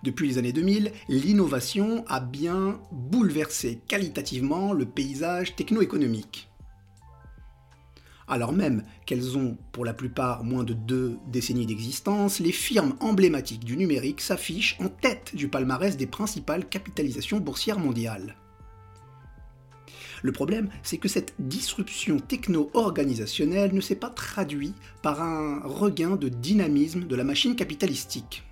Depuis 0.03 0.27
les 0.27 0.37
années 0.37 0.53
2000, 0.53 0.91
l'innovation 1.09 2.05
a 2.07 2.19
bien 2.19 2.79
bouleversé 2.91 3.79
qualitativement 3.87 4.73
le 4.73 4.85
paysage 4.85 5.55
techno-économique. 5.55 6.49
Alors 8.27 8.51
même 8.51 8.83
qu'elles 9.05 9.37
ont 9.37 9.57
pour 9.71 9.85
la 9.85 9.93
plupart 9.93 10.43
moins 10.43 10.63
de 10.63 10.73
deux 10.73 11.17
décennies 11.27 11.65
d'existence, 11.65 12.39
les 12.39 12.51
firmes 12.51 12.95
emblématiques 12.99 13.63
du 13.63 13.77
numérique 13.77 14.21
s'affichent 14.21 14.77
en 14.79 14.89
tête 14.89 15.33
du 15.33 15.47
palmarès 15.47 15.95
des 15.95 16.07
principales 16.07 16.67
capitalisations 16.67 17.39
boursières 17.39 17.79
mondiales. 17.79 18.35
Le 20.23 20.31
problème, 20.31 20.69
c'est 20.83 20.97
que 20.97 21.07
cette 21.07 21.33
disruption 21.39 22.19
techno-organisationnelle 22.19 23.73
ne 23.73 23.81
s'est 23.81 23.95
pas 23.95 24.09
traduite 24.09 24.75
par 25.01 25.21
un 25.21 25.59
regain 25.63 26.15
de 26.15 26.29
dynamisme 26.29 27.05
de 27.05 27.15
la 27.15 27.23
machine 27.23 27.55
capitalistique. 27.55 28.43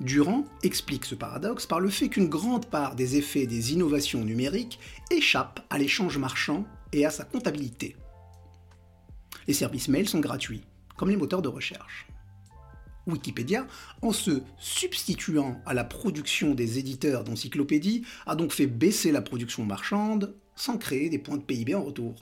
Durand 0.00 0.44
explique 0.62 1.06
ce 1.06 1.14
paradoxe 1.14 1.66
par 1.66 1.80
le 1.80 1.88
fait 1.88 2.08
qu'une 2.08 2.28
grande 2.28 2.66
part 2.66 2.94
des 2.94 3.16
effets 3.16 3.46
des 3.46 3.72
innovations 3.72 4.24
numériques 4.24 4.78
échappent 5.10 5.64
à 5.70 5.78
l'échange 5.78 6.18
marchand 6.18 6.66
et 6.92 7.06
à 7.06 7.10
sa 7.10 7.24
comptabilité. 7.24 7.96
Les 9.48 9.54
services 9.54 9.88
mail 9.88 10.08
sont 10.08 10.20
gratuits, 10.20 10.64
comme 10.96 11.08
les 11.08 11.16
moteurs 11.16 11.42
de 11.42 11.48
recherche. 11.48 12.06
Wikipédia, 13.06 13.66
en 14.02 14.12
se 14.12 14.42
substituant 14.58 15.60
à 15.66 15.74
la 15.74 15.84
production 15.84 16.54
des 16.54 16.78
éditeurs 16.78 17.24
d'encyclopédies, 17.24 18.04
a 18.26 18.36
donc 18.36 18.52
fait 18.52 18.66
baisser 18.66 19.12
la 19.12 19.22
production 19.22 19.64
marchande 19.64 20.34
sans 20.56 20.78
créer 20.78 21.08
des 21.08 21.18
points 21.18 21.36
de 21.36 21.42
PIB 21.42 21.74
en 21.74 21.84
retour. 21.84 22.14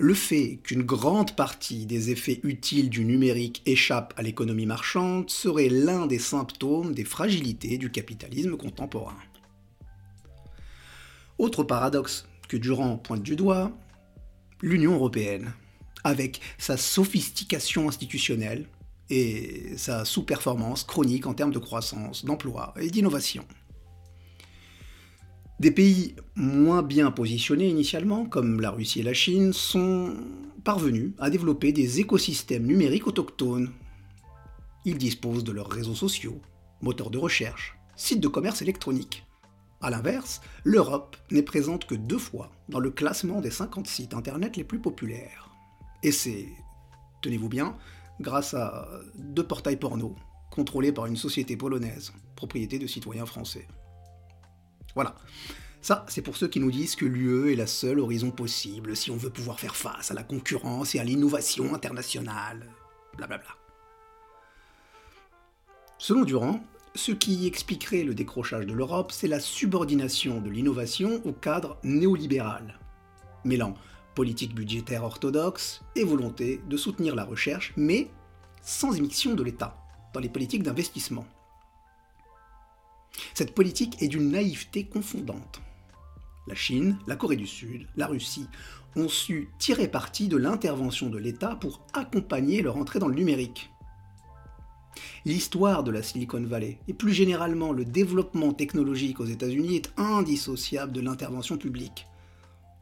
Le 0.00 0.14
fait 0.14 0.60
qu'une 0.62 0.84
grande 0.84 1.34
partie 1.34 1.84
des 1.84 2.10
effets 2.10 2.38
utiles 2.44 2.88
du 2.88 3.04
numérique 3.04 3.62
échappe 3.66 4.14
à 4.16 4.22
l'économie 4.22 4.66
marchande 4.66 5.28
serait 5.28 5.68
l'un 5.68 6.06
des 6.06 6.20
symptômes 6.20 6.94
des 6.94 7.04
fragilités 7.04 7.78
du 7.78 7.90
capitalisme 7.90 8.56
contemporain. 8.56 9.18
Autre 11.38 11.64
paradoxe 11.64 12.28
que 12.48 12.56
Durand 12.56 12.96
pointe 12.96 13.22
du 13.22 13.34
doigt 13.34 13.72
l'Union 14.60 14.94
européenne, 14.94 15.52
avec 16.04 16.40
sa 16.58 16.76
sophistication 16.76 17.88
institutionnelle 17.88 18.66
et 19.10 19.76
sa 19.76 20.04
sous-performance 20.04 20.84
chronique 20.84 21.26
en 21.26 21.34
termes 21.34 21.52
de 21.52 21.58
croissance, 21.58 22.24
d'emploi 22.24 22.74
et 22.80 22.90
d'innovation. 22.90 23.44
Des 25.60 25.72
pays 25.72 26.14
moins 26.36 26.82
bien 26.82 27.10
positionnés 27.10 27.68
initialement, 27.68 28.26
comme 28.26 28.60
la 28.60 28.70
Russie 28.70 29.00
et 29.00 29.04
la 29.04 29.14
Chine, 29.14 29.52
sont 29.52 30.14
parvenus 30.62 31.12
à 31.18 31.30
développer 31.30 31.72
des 31.72 31.98
écosystèmes 31.98 32.66
numériques 32.66 33.08
autochtones. 33.08 33.72
Ils 34.84 34.98
disposent 34.98 35.42
de 35.42 35.50
leurs 35.50 35.70
réseaux 35.70 35.96
sociaux, 35.96 36.40
moteurs 36.80 37.10
de 37.10 37.18
recherche, 37.18 37.76
sites 37.96 38.20
de 38.20 38.28
commerce 38.28 38.62
électronique. 38.62 39.26
A 39.80 39.90
l'inverse, 39.90 40.40
l'Europe 40.62 41.16
n'est 41.32 41.42
présente 41.42 41.86
que 41.86 41.94
deux 41.96 42.18
fois 42.18 42.52
dans 42.68 42.80
le 42.80 42.90
classement 42.90 43.40
des 43.40 43.50
50 43.50 43.86
sites 43.86 44.14
internet 44.14 44.56
les 44.56 44.64
plus 44.64 44.80
populaires. 44.80 45.50
Et 46.04 46.12
c'est, 46.12 46.46
tenez-vous 47.20 47.48
bien, 47.48 47.76
grâce 48.20 48.54
à 48.54 48.88
deux 49.14 49.46
portails 49.46 49.76
porno 49.76 50.14
contrôlés 50.50 50.92
par 50.92 51.06
une 51.06 51.16
société 51.16 51.56
polonaise, 51.56 52.12
propriété 52.34 52.78
de 52.78 52.86
citoyens 52.86 53.26
français. 53.26 53.68
Voilà. 54.94 55.14
Ça, 55.80 56.04
c'est 56.08 56.22
pour 56.22 56.36
ceux 56.36 56.48
qui 56.48 56.58
nous 56.58 56.72
disent 56.72 56.96
que 56.96 57.04
l'UE 57.04 57.52
est 57.52 57.56
la 57.56 57.68
seule 57.68 58.00
horizon 58.00 58.32
possible 58.32 58.96
si 58.96 59.10
on 59.12 59.16
veut 59.16 59.30
pouvoir 59.30 59.60
faire 59.60 59.76
face 59.76 60.10
à 60.10 60.14
la 60.14 60.24
concurrence 60.24 60.94
et 60.94 60.98
à 60.98 61.04
l'innovation 61.04 61.72
internationale. 61.74 62.68
Blablabla. 63.16 63.50
Selon 65.98 66.24
Durand, 66.24 66.60
ce 66.94 67.12
qui 67.12 67.46
expliquerait 67.46 68.02
le 68.02 68.14
décrochage 68.14 68.66
de 68.66 68.72
l'Europe, 68.72 69.12
c'est 69.12 69.28
la 69.28 69.40
subordination 69.40 70.40
de 70.40 70.50
l'innovation 70.50 71.20
au 71.24 71.32
cadre 71.32 71.78
néolibéral, 71.84 72.78
mêlant 73.44 73.74
politique 74.18 74.52
budgétaire 74.52 75.04
orthodoxe 75.04 75.80
et 75.94 76.02
volonté 76.02 76.60
de 76.68 76.76
soutenir 76.76 77.14
la 77.14 77.24
recherche, 77.24 77.72
mais 77.76 78.10
sans 78.62 78.96
émission 78.96 79.36
de 79.36 79.44
l'État 79.44 79.78
dans 80.12 80.18
les 80.18 80.28
politiques 80.28 80.64
d'investissement. 80.64 81.24
Cette 83.32 83.54
politique 83.54 84.02
est 84.02 84.08
d'une 84.08 84.32
naïveté 84.32 84.86
confondante. 84.86 85.60
La 86.48 86.56
Chine, 86.56 86.98
la 87.06 87.14
Corée 87.14 87.36
du 87.36 87.46
Sud, 87.46 87.86
la 87.94 88.08
Russie 88.08 88.48
ont 88.96 89.08
su 89.08 89.50
tirer 89.60 89.86
parti 89.86 90.26
de 90.26 90.36
l'intervention 90.36 91.10
de 91.10 91.18
l'État 91.18 91.54
pour 91.54 91.86
accompagner 91.92 92.60
leur 92.60 92.76
entrée 92.76 92.98
dans 92.98 93.06
le 93.06 93.14
numérique. 93.14 93.70
L'histoire 95.26 95.84
de 95.84 95.92
la 95.92 96.02
Silicon 96.02 96.42
Valley 96.42 96.80
et 96.88 96.92
plus 96.92 97.12
généralement 97.12 97.70
le 97.70 97.84
développement 97.84 98.52
technologique 98.52 99.20
aux 99.20 99.26
États-Unis 99.26 99.76
est 99.76 99.92
indissociable 99.96 100.90
de 100.90 101.02
l'intervention 101.02 101.56
publique. 101.56 102.08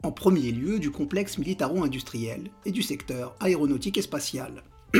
En 0.03 0.11
premier 0.11 0.51
lieu 0.51 0.79
du 0.79 0.91
complexe 0.91 1.37
militaro-industriel 1.37 2.51
et 2.65 2.71
du 2.71 2.81
secteur 2.81 3.35
aéronautique 3.39 3.97
et 3.97 4.01
spatial. 4.01 4.63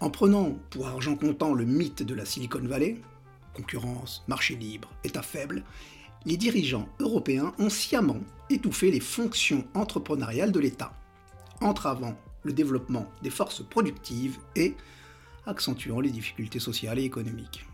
en 0.00 0.10
prenant 0.10 0.56
pour 0.70 0.88
argent 0.88 1.16
comptant 1.16 1.54
le 1.54 1.64
mythe 1.64 2.02
de 2.02 2.14
la 2.14 2.24
Silicon 2.24 2.62
Valley, 2.62 2.96
concurrence, 3.54 4.24
marché 4.28 4.54
libre, 4.54 4.88
État 5.04 5.22
faible, 5.22 5.64
les 6.24 6.36
dirigeants 6.36 6.88
européens 7.00 7.52
ont 7.58 7.70
sciemment 7.70 8.20
étouffé 8.50 8.90
les 8.90 9.00
fonctions 9.00 9.66
entrepreneuriales 9.74 10.52
de 10.52 10.60
l'État, 10.60 10.92
entravant 11.60 12.16
le 12.42 12.52
développement 12.52 13.06
des 13.22 13.30
forces 13.30 13.62
productives 13.62 14.38
et 14.56 14.74
accentuant 15.46 16.00
les 16.00 16.10
difficultés 16.10 16.60
sociales 16.60 16.98
et 16.98 17.04
économiques. 17.04 17.67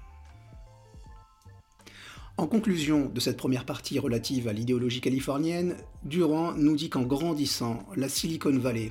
En 2.37 2.49
conclusion 2.49 3.09
de 3.09 3.21
cette 3.21 3.37
première 3.37 3.65
partie 3.65 4.01
relative 4.01 4.49
à 4.49 4.53
l'idéologie 4.53 5.01
californienne, 5.01 5.77
Durand 6.03 6.53
nous 6.55 6.75
dit 6.75 6.91
qu'en 6.91 7.05
grandissant, 7.05 7.87
la 7.95 8.09
Silicon 8.09 8.59
Valley 8.59 8.91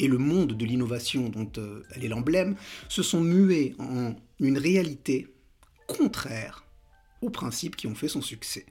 et 0.00 0.08
le 0.08 0.16
monde 0.16 0.54
de 0.54 0.64
l'innovation 0.64 1.28
dont 1.28 1.50
euh, 1.58 1.82
elle 1.94 2.04
est 2.04 2.08
l'emblème 2.08 2.56
se 2.88 3.02
sont 3.02 3.20
mués 3.20 3.74
en 3.78 4.14
une 4.40 4.56
réalité 4.56 5.28
contraire 5.86 6.64
aux 7.20 7.28
principes 7.28 7.76
qui 7.76 7.86
ont 7.86 7.94
fait 7.94 8.08
son 8.08 8.22
succès. 8.22 8.64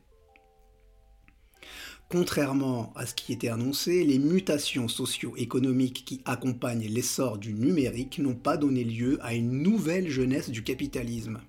Contrairement 2.09 2.93
à 2.95 3.05
ce 3.05 3.13
qui 3.13 3.31
était 3.31 3.49
annoncé, 3.49 4.03
les 4.03 4.19
mutations 4.19 4.87
socio-économiques 4.87 6.03
qui 6.03 6.21
accompagnent 6.25 6.87
l'essor 6.87 7.37
du 7.37 7.53
numérique 7.53 8.17
n'ont 8.17 8.35
pas 8.35 8.57
donné 8.57 8.83
lieu 8.83 9.19
à 9.21 9.35
une 9.35 9.61
nouvelle 9.61 10.09
jeunesse 10.09 10.49
du 10.49 10.63
capitalisme. 10.63 11.39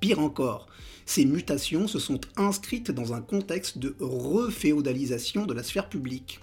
Pire 0.00 0.18
encore, 0.18 0.68
ces 1.06 1.24
mutations 1.24 1.88
se 1.88 1.98
sont 1.98 2.20
inscrites 2.36 2.90
dans 2.90 3.14
un 3.14 3.20
contexte 3.20 3.78
de 3.78 3.96
reféodalisation 4.00 5.46
de 5.46 5.54
la 5.54 5.62
sphère 5.62 5.88
publique. 5.88 6.40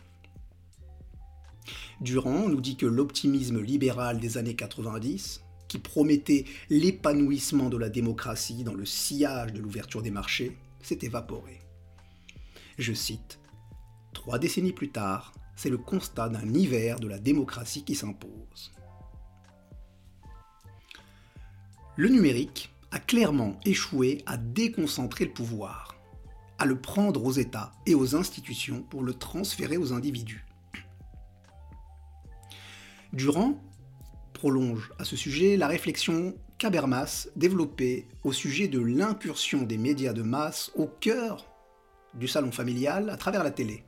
Durand 2.01 2.49
nous 2.49 2.61
dit 2.61 2.75
que 2.75 2.85
l'optimisme 2.85 3.61
libéral 3.61 4.19
des 4.19 4.37
années 4.37 4.55
90, 4.55 5.43
qui 5.67 5.79
promettait 5.79 6.45
l'épanouissement 6.69 7.69
de 7.69 7.77
la 7.77 7.89
démocratie 7.89 8.63
dans 8.63 8.73
le 8.73 8.85
sillage 8.85 9.53
de 9.53 9.61
l'ouverture 9.61 10.01
des 10.01 10.11
marchés, 10.11 10.57
s'est 10.81 10.99
évaporé. 11.01 11.59
Je 12.77 12.93
cite, 12.93 13.39
Trois 14.13 14.39
décennies 14.39 14.73
plus 14.73 14.89
tard, 14.89 15.33
c'est 15.55 15.69
le 15.69 15.77
constat 15.77 16.29
d'un 16.29 16.53
hiver 16.53 16.99
de 16.99 17.07
la 17.07 17.19
démocratie 17.19 17.83
qui 17.83 17.95
s'impose. 17.95 18.71
Le 21.95 22.09
numérique 22.09 22.72
a 22.93 22.99
clairement 22.99 23.59
échoué 23.65 24.21
à 24.27 24.37
déconcentrer 24.37 25.25
le 25.25 25.33
pouvoir, 25.33 25.95
à 26.59 26.65
le 26.65 26.79
prendre 26.79 27.25
aux 27.25 27.31
États 27.31 27.73
et 27.87 27.95
aux 27.95 28.15
institutions 28.15 28.83
pour 28.83 29.01
le 29.01 29.15
transférer 29.15 29.77
aux 29.77 29.93
individus. 29.93 30.45
Durand 33.11 33.59
prolonge 34.33 34.93
à 34.99 35.05
ce 35.05 35.15
sujet 35.15 35.57
la 35.57 35.67
réflexion 35.67 36.35
qu'Habermas 36.59 37.29
développait 37.35 38.07
au 38.23 38.31
sujet 38.31 38.67
de 38.67 38.79
l'incursion 38.79 39.63
des 39.63 39.79
médias 39.79 40.13
de 40.13 40.21
masse 40.21 40.71
au 40.75 40.85
cœur 40.85 41.47
du 42.13 42.27
salon 42.27 42.51
familial 42.51 43.09
à 43.09 43.17
travers 43.17 43.43
la 43.43 43.51
télé. 43.51 43.85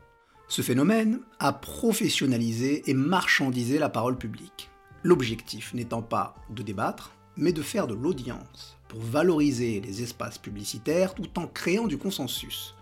Ce 0.47 0.63
phénomène 0.63 1.19
a 1.39 1.53
professionnalisé 1.53 2.89
et 2.89 2.95
marchandisé 2.95 3.77
la 3.77 3.89
parole 3.89 4.17
publique, 4.17 4.71
l'objectif 5.03 5.75
n'étant 5.75 6.01
pas 6.01 6.35
de 6.49 6.63
débattre, 6.63 7.11
mais 7.37 7.53
de 7.53 7.61
faire 7.61 7.85
de 7.85 7.93
l'audience, 7.93 8.74
pour 8.87 8.99
valoriser 8.99 9.81
les 9.81 10.01
espaces 10.01 10.37
publicitaires 10.37 11.15
tout 11.15 11.39
en 11.39 11.47
créant 11.47 11.87
du 11.87 11.97
consensus, 11.97 12.75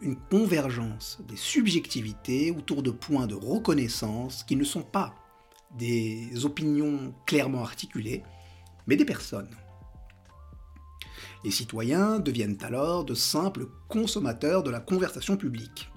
une 0.00 0.16
convergence 0.16 1.18
des 1.28 1.36
subjectivités 1.36 2.50
autour 2.50 2.82
de 2.82 2.90
points 2.90 3.26
de 3.26 3.34
reconnaissance 3.34 4.44
qui 4.44 4.56
ne 4.56 4.64
sont 4.64 4.82
pas 4.82 5.14
des 5.78 6.44
opinions 6.44 7.14
clairement 7.26 7.62
articulées, 7.62 8.22
mais 8.86 8.96
des 8.96 9.04
personnes. 9.04 9.56
Les 11.44 11.50
citoyens 11.50 12.18
deviennent 12.20 12.58
alors 12.62 13.04
de 13.04 13.14
simples 13.14 13.68
consommateurs 13.88 14.62
de 14.62 14.70
la 14.70 14.80
conversation 14.80 15.36
publique. 15.36 15.90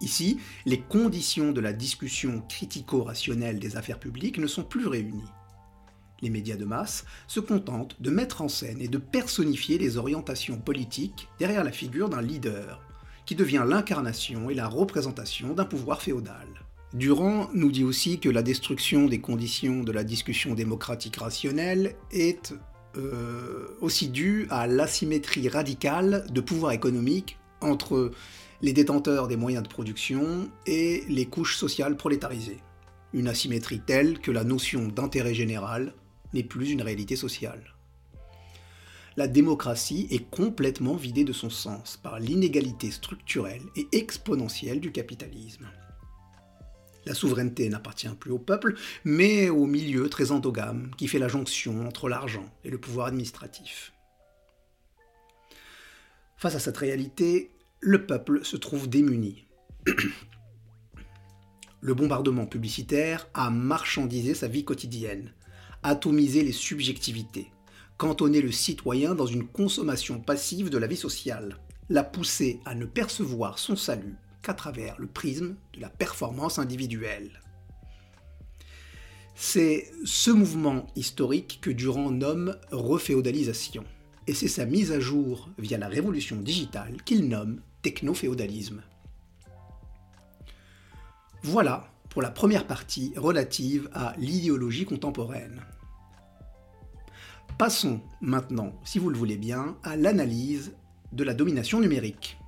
Ici, 0.00 0.40
les 0.64 0.80
conditions 0.80 1.52
de 1.52 1.60
la 1.60 1.72
discussion 1.72 2.42
critico-rationnelle 2.48 3.60
des 3.60 3.76
affaires 3.76 4.00
publiques 4.00 4.38
ne 4.38 4.48
sont 4.48 4.64
plus 4.64 4.86
réunies. 4.86 5.30
Les 6.22 6.30
médias 6.30 6.56
de 6.56 6.64
masse 6.64 7.04
se 7.26 7.40
contentent 7.40 8.00
de 8.00 8.10
mettre 8.10 8.42
en 8.42 8.48
scène 8.48 8.80
et 8.80 8.88
de 8.88 8.98
personnifier 8.98 9.76
les 9.76 9.96
orientations 9.98 10.56
politiques 10.56 11.28
derrière 11.38 11.64
la 11.64 11.72
figure 11.72 12.08
d'un 12.08 12.22
leader, 12.22 12.80
qui 13.26 13.34
devient 13.34 13.64
l'incarnation 13.66 14.48
et 14.48 14.54
la 14.54 14.68
représentation 14.68 15.52
d'un 15.52 15.64
pouvoir 15.64 16.00
féodal. 16.00 16.46
Durand 16.94 17.48
nous 17.54 17.72
dit 17.72 17.84
aussi 17.84 18.20
que 18.20 18.28
la 18.28 18.42
destruction 18.42 19.06
des 19.06 19.20
conditions 19.20 19.82
de 19.82 19.92
la 19.92 20.04
discussion 20.04 20.54
démocratique 20.54 21.16
rationnelle 21.16 21.96
est 22.12 22.54
euh, 22.96 23.66
aussi 23.80 24.08
due 24.08 24.46
à 24.50 24.66
l'asymétrie 24.66 25.48
radicale 25.48 26.26
de 26.30 26.40
pouvoir 26.42 26.72
économique 26.72 27.38
entre 27.62 28.10
les 28.60 28.72
détenteurs 28.74 29.26
des 29.26 29.36
moyens 29.36 29.62
de 29.62 29.68
production 29.68 30.50
et 30.66 31.04
les 31.08 31.26
couches 31.26 31.56
sociales 31.56 31.96
prolétarisées. 31.96 32.60
Une 33.14 33.28
asymétrie 33.28 33.80
telle 33.80 34.18
que 34.18 34.30
la 34.30 34.44
notion 34.44 34.88
d'intérêt 34.88 35.34
général 35.34 35.94
n'est 36.32 36.42
plus 36.42 36.70
une 36.70 36.82
réalité 36.82 37.16
sociale. 37.16 37.62
La 39.16 39.28
démocratie 39.28 40.06
est 40.10 40.30
complètement 40.30 40.96
vidée 40.96 41.24
de 41.24 41.34
son 41.34 41.50
sens 41.50 41.98
par 42.02 42.18
l'inégalité 42.18 42.90
structurelle 42.90 43.62
et 43.76 43.86
exponentielle 43.92 44.80
du 44.80 44.90
capitalisme. 44.90 45.68
La 47.04 47.14
souveraineté 47.14 47.68
n'appartient 47.68 48.08
plus 48.18 48.30
au 48.30 48.38
peuple, 48.38 48.74
mais 49.04 49.50
au 49.50 49.66
milieu 49.66 50.08
très 50.08 50.30
endogame 50.30 50.92
qui 50.96 51.08
fait 51.08 51.18
la 51.18 51.28
jonction 51.28 51.86
entre 51.86 52.08
l'argent 52.08 52.48
et 52.64 52.70
le 52.70 52.78
pouvoir 52.78 53.08
administratif. 53.08 53.92
Face 56.36 56.54
à 56.54 56.60
cette 56.60 56.78
réalité, 56.78 57.50
le 57.80 58.06
peuple 58.06 58.44
se 58.44 58.56
trouve 58.56 58.88
démuni. 58.88 59.46
le 61.80 61.94
bombardement 61.94 62.46
publicitaire 62.46 63.28
a 63.34 63.50
marchandisé 63.50 64.34
sa 64.34 64.46
vie 64.46 64.64
quotidienne, 64.64 65.32
atomisé 65.82 66.42
les 66.42 66.52
subjectivités, 66.52 67.50
cantonné 67.96 68.40
le 68.40 68.52
citoyen 68.52 69.14
dans 69.14 69.26
une 69.26 69.46
consommation 69.46 70.20
passive 70.20 70.70
de 70.70 70.78
la 70.78 70.86
vie 70.86 70.96
sociale. 70.96 71.58
l'a 71.88 72.04
poussé 72.04 72.60
à 72.64 72.74
ne 72.74 72.86
percevoir 72.86 73.58
son 73.58 73.76
salut 73.76 74.16
qu'à 74.42 74.54
travers 74.54 74.98
le 74.98 75.06
prisme 75.06 75.56
de 75.74 75.80
la 75.80 75.90
performance 75.90 76.58
individuelle. 76.58 77.42
C'est 79.34 79.90
ce 80.04 80.30
mouvement 80.30 80.86
historique 80.96 81.58
que 81.60 81.70
Durand 81.70 82.10
nomme 82.10 82.56
reféodalisation, 82.70 83.84
et 84.26 84.34
c'est 84.34 84.48
sa 84.48 84.64
mise 84.64 84.92
à 84.92 85.00
jour 85.00 85.50
via 85.58 85.78
la 85.78 85.88
révolution 85.88 86.36
digitale 86.36 87.02
qu'il 87.04 87.28
nomme 87.28 87.60
technoféodalisme. 87.82 88.82
Voilà 91.42 91.91
pour 92.12 92.20
la 92.20 92.30
première 92.30 92.66
partie 92.66 93.14
relative 93.16 93.88
à 93.94 94.14
l'idéologie 94.18 94.84
contemporaine. 94.84 95.62
Passons 97.56 98.02
maintenant, 98.20 98.78
si 98.84 98.98
vous 98.98 99.08
le 99.08 99.16
voulez 99.16 99.38
bien, 99.38 99.78
à 99.82 99.96
l'analyse 99.96 100.74
de 101.12 101.24
la 101.24 101.32
domination 101.32 101.80
numérique. 101.80 102.38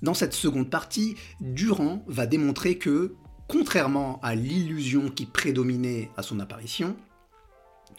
Dans 0.00 0.14
cette 0.14 0.32
seconde 0.32 0.70
partie, 0.70 1.16
Durand 1.40 2.04
va 2.06 2.26
démontrer 2.26 2.78
que, 2.78 3.16
contrairement 3.48 4.18
à 4.22 4.34
l'illusion 4.34 5.10
qui 5.10 5.26
prédominait 5.26 6.10
à 6.16 6.22
son 6.22 6.40
apparition, 6.40 6.96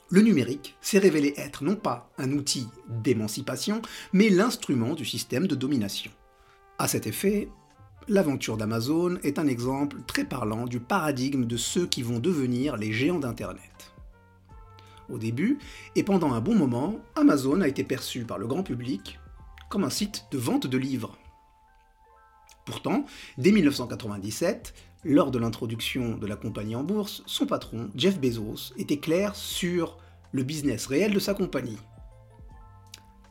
le 0.09 0.21
numérique 0.21 0.77
s'est 0.81 0.97
révélé 0.97 1.35
être 1.37 1.63
non 1.63 1.75
pas 1.75 2.11
un 2.17 2.31
outil 2.31 2.67
d'émancipation, 2.87 3.83
mais 4.13 4.29
l'instrument 4.29 4.95
du 4.95 5.05
système 5.05 5.45
de 5.45 5.53
domination. 5.53 6.11
À 6.79 6.87
cet 6.87 7.05
effet, 7.05 7.49
l'aventure 8.09 8.57
d'Amazon 8.57 9.17
est 9.23 9.37
un 9.39 9.47
exemple 9.47 9.97
très 10.07 10.25
parlant 10.25 10.65
du 10.65 10.79
paradigme 10.79 11.45
de 11.45 11.57
ceux 11.57 11.85
qui 11.85 12.01
vont 12.01 12.19
devenir 12.19 12.75
les 12.75 12.91
géants 12.91 13.19
d'Internet. 13.19 13.93
Au 15.09 15.17
début, 15.17 15.59
et 15.95 16.03
pendant 16.03 16.33
un 16.33 16.41
bon 16.41 16.55
moment, 16.55 16.95
Amazon 17.15 17.61
a 17.61 17.67
été 17.67 17.83
perçu 17.83 18.25
par 18.25 18.39
le 18.39 18.47
grand 18.47 18.63
public 18.63 19.19
comme 19.69 19.83
un 19.83 19.89
site 19.91 20.25
de 20.31 20.39
vente 20.39 20.65
de 20.65 20.77
livres. 20.77 21.17
Pourtant, 22.65 23.05
dès 23.37 23.51
1997, 23.51 24.73
lors 25.03 25.31
de 25.31 25.39
l'introduction 25.39 26.17
de 26.17 26.27
la 26.27 26.35
compagnie 26.35 26.75
en 26.75 26.83
bourse, 26.83 27.23
son 27.27 27.45
patron, 27.45 27.89
Jeff 27.95 28.19
Bezos, 28.19 28.73
était 28.77 28.97
clair 28.97 29.35
sur 29.35 29.97
le 30.31 30.43
business 30.43 30.87
réel 30.87 31.13
de 31.13 31.19
sa 31.19 31.33
compagnie. 31.33 31.77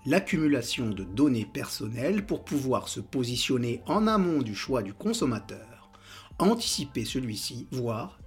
L'accumulation 0.07 0.91
de 0.91 1.05
données 1.05 1.45
personnelles 1.45 2.25
pour 2.25 2.45
pouvoir 2.45 2.89
se 2.89 3.01
positionner 3.01 3.83
en 3.87 4.07
amont 4.07 4.43
du 4.43 4.55
choix 4.55 4.83
du 4.83 4.95
consommateur, 4.95 5.91
anticiper 6.39 7.05
celui-ci, 7.05 7.67
voire 7.71 8.19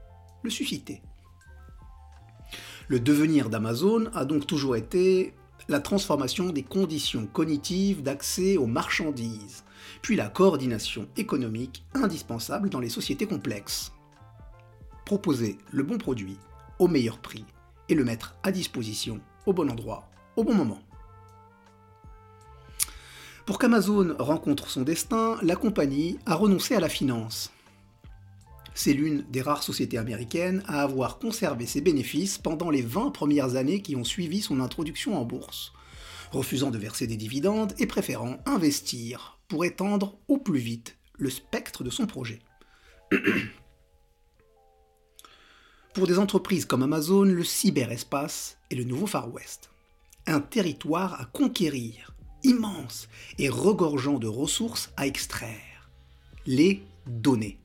le 0.44 0.50
susciter. 0.50 1.02
Le 2.88 3.00
devenir 3.00 3.50
d'Amazon 3.50 4.08
a 4.14 4.26
donc 4.26 4.46
toujours 4.46 4.76
été 4.76 5.34
la 5.70 5.80
transformation 5.80 6.50
des 6.50 6.64
conditions 6.64 7.26
cognitives 7.26 8.04
d'accès 8.04 8.58
aux 8.58 8.68
marchandises, 8.68 9.64
puis 10.02 10.16
la 10.16 10.28
coordination 10.28 11.08
économique 11.16 11.86
indispensable 11.94 12.70
dans 12.70 12.80
les 12.80 12.90
sociétés 12.90 13.28
complexes. 13.28 13.94
Proposer 15.06 15.58
le 15.72 15.84
bon 15.84 15.98
produit 15.98 16.38
au 16.80 16.88
meilleur 16.88 17.20
prix 17.20 17.46
et 17.90 17.96
le 17.96 18.04
mettre 18.04 18.36
à 18.44 18.52
disposition 18.52 19.22
au 19.46 19.54
bon 19.54 19.70
endroit, 19.70 20.10
au 20.36 20.44
bon 20.44 20.54
moment. 20.54 20.80
Pour 23.52 23.60
qu'Amazon 23.60 24.16
rencontre 24.18 24.70
son 24.70 24.84
destin, 24.84 25.38
la 25.42 25.58
compagnie 25.58 26.18
a 26.26 26.36
renoncé 26.36 26.74
à 26.74 26.80
la 26.80 26.88
finance. 26.88 27.52
C'est 28.74 28.94
l'une 28.94 29.26
des 29.30 29.42
rares 29.42 29.62
sociétés 29.62 29.98
américaines 29.98 30.64
à 30.68 30.84
avoir 30.84 31.20
conservé 31.20 31.66
ses 31.66 31.82
bénéfices 31.82 32.38
pendant 32.38 32.70
les 32.70 32.82
20 32.82 33.12
premières 33.12 33.58
années 33.58 33.82
qui 33.82 33.98
ont 33.98 34.06
suivi 34.06 34.42
son 34.42 34.62
introduction 34.62 35.18
en 35.18 35.26
bourse, 35.26 35.74
refusant 36.32 36.72
de 36.72 36.78
verser 36.78 37.08
des 37.08 37.18
dividendes 37.18 37.74
et 37.78 37.88
préférant 37.88 38.38
investir 38.46 39.38
pour 39.50 39.66
étendre 39.66 40.18
au 40.30 40.38
plus 40.38 40.60
vite 40.60 40.96
le 41.18 41.30
spectre 41.30 41.84
de 41.84 41.90
son 41.90 42.08
projet. 42.08 42.40
pour 45.94 46.08
des 46.08 46.20
entreprises 46.20 46.64
comme 46.64 46.84
Amazon, 46.84 47.24
le 47.24 47.44
cyberespace 47.44 48.60
est 48.70 48.76
le 48.76 48.86
nouveau 48.86 49.08
Far 49.08 49.30
West. 49.34 49.72
Un 50.26 50.40
territoire 50.40 51.20
à 51.20 51.26
conquérir, 51.26 52.12
immense 52.44 53.08
et 53.38 53.50
regorgeant 53.50 54.20
de 54.20 54.28
ressources 54.28 54.92
à 54.98 55.08
extraire. 55.08 55.90
Les 56.46 56.84
données. 57.08 57.60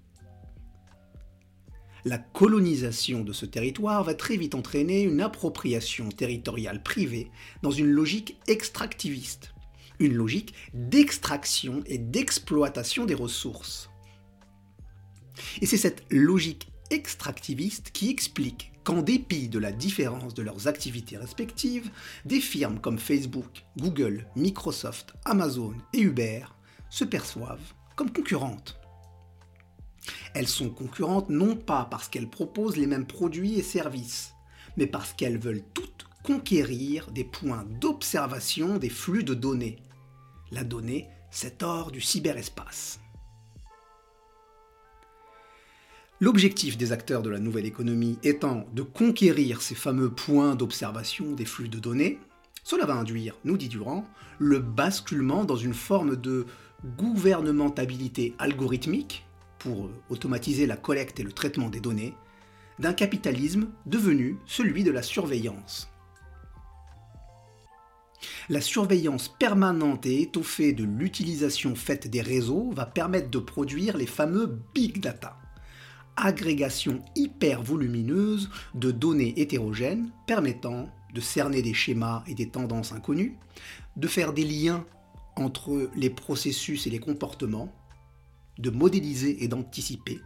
La 2.05 2.19
colonisation 2.19 3.23
de 3.23 3.33
ce 3.33 3.47
territoire 3.47 4.05
va 4.05 4.15
très 4.15 4.37
vite 4.37 4.55
entraîner 4.55 5.03
une 5.03 5.21
appropriation 5.21 6.09
territoriale 6.09 6.83
privée 6.83 7.31
dans 7.63 7.73
une 7.73 7.91
logique 7.91 8.37
extractiviste, 8.47 9.55
une 9.99 10.15
logique 10.15 10.55
d'extraction 10.73 11.83
et 11.87 11.99
d'exploitation 11.99 13.07
des 13.07 13.15
ressources. 13.15 13.91
Et 15.61 15.67
c'est 15.67 15.77
cette 15.77 16.05
logique 16.11 16.69
extractiviste 16.91 17.91
qui 17.93 18.11
explique 18.11 18.73
qu'en 18.87 19.03
dépit 19.03 19.49
de 19.49 19.59
la 19.59 19.73
différence 19.73 20.33
de 20.33 20.43
leurs 20.43 20.69
activités 20.69 21.17
respectives, 21.17 21.91
des 22.25 22.41
firmes 22.41 22.79
comme 22.79 23.01
Facebook, 23.01 23.65
Google, 23.77 24.29
Microsoft, 24.37 25.13
Amazon 25.25 25.75
et 25.93 26.03
Uber 26.03 26.45
se 26.89 27.03
perçoivent 27.03 27.75
comme 27.97 28.13
concurrentes. 28.13 28.79
Elles 30.35 30.47
sont 30.47 30.71
concurrentes 30.71 31.31
non 31.31 31.57
pas 31.57 31.89
parce 31.91 32.09
qu'elles 32.09 32.31
proposent 32.31 32.77
les 32.77 32.87
mêmes 32.87 33.09
produits 33.09 33.59
et 33.59 33.63
services, 33.65 34.35
mais 34.77 34.87
parce 34.87 35.13
qu'elles 35.13 35.39
veulent 35.39 35.65
toutes 35.75 36.07
conquérir 36.23 37.11
des 37.11 37.25
points 37.25 37.67
d'observation 37.81 38.79
des 38.79 38.91
flux 38.91 39.25
de 39.25 39.35
données. 39.35 39.79
La 40.53 40.63
donnée, 40.63 41.09
cet 41.33 41.65
or 41.65 41.91
du 41.91 42.01
cyberespace. 42.01 43.01
L'objectif 46.19 46.79
des 46.79 46.93
acteurs 46.93 47.21
de 47.21 47.29
la 47.29 47.39
nouvelle 47.39 47.67
économie 47.67 48.19
étant 48.23 48.65
de 48.73 48.81
conquérir 48.81 49.61
ces 49.61 49.75
fameux 49.75 50.09
points 50.09 50.55
d'observation 50.55 51.33
des 51.33 51.45
flux 51.45 51.69
de 51.69 51.79
données, 51.79 52.19
cela 52.65 52.87
va 52.87 52.95
induire, 52.95 53.37
nous 53.45 53.59
dit 53.59 53.69
Durand, 53.69 54.07
le 54.39 54.61
basculement 54.61 55.45
dans 55.45 55.57
une 55.57 55.75
forme 55.75 56.17
de 56.17 56.47
gouvernementabilité 56.97 58.35
algorithmique 58.39 59.27
pour 59.59 59.91
automatiser 60.09 60.65
la 60.65 60.79
collecte 60.79 61.21
et 61.21 61.23
le 61.23 61.33
traitement 61.33 61.69
des 61.69 61.81
données, 61.81 62.15
d'un 62.79 62.95
capitalisme 62.95 63.69
devenu 63.85 64.39
celui 64.47 64.85
de 64.85 64.91
la 64.91 65.03
surveillance. 65.03 65.91
La 68.49 68.63
surveillance 68.63 69.29
permanente 69.29 70.07
et 70.07 70.23
étoffée 70.23 70.73
de 70.73 70.85
l'utilisation 70.85 71.75
faite 71.75 72.09
des 72.09 72.23
réseaux 72.23 72.71
va 72.73 72.87
permettre 72.87 73.29
de 73.29 73.39
produire 73.39 73.99
les 73.99 74.07
fameux 74.07 74.59
big 74.75 75.01
data 75.01 75.37
agrégation 76.17 77.03
hyper 77.15 77.63
volumineuse 77.63 78.51
de 78.75 78.91
données 78.91 79.35
hétérogènes 79.37 80.11
permettant 80.27 80.89
de 81.15 81.21
cerner 81.21 81.63
des 81.63 81.75
schémas 81.75 82.23
et 82.27 82.35
des 82.35 82.49
tendances 82.49 82.93
inconnues, 82.93 83.37
de 83.97 84.09
faire 84.09 84.33
des 84.33 84.45
liens 84.45 84.85
entre 85.37 85.91
les 85.95 86.11
processus 86.11 86.87
et 86.87 86.91
les 86.91 86.99
comportements, 86.99 87.73
de 88.59 88.71
modéliser 88.71 89.45
et 89.45 89.49
d'anticiper, 89.49 90.21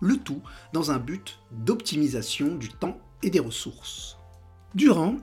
le 0.00 0.16
tout 0.16 0.42
dans 0.72 0.90
un 0.90 0.98
but 0.98 1.38
d'optimisation 1.52 2.56
du 2.56 2.68
temps 2.68 2.98
et 3.22 3.30
des 3.30 3.40
ressources. 3.40 4.18
Durand 4.74 5.16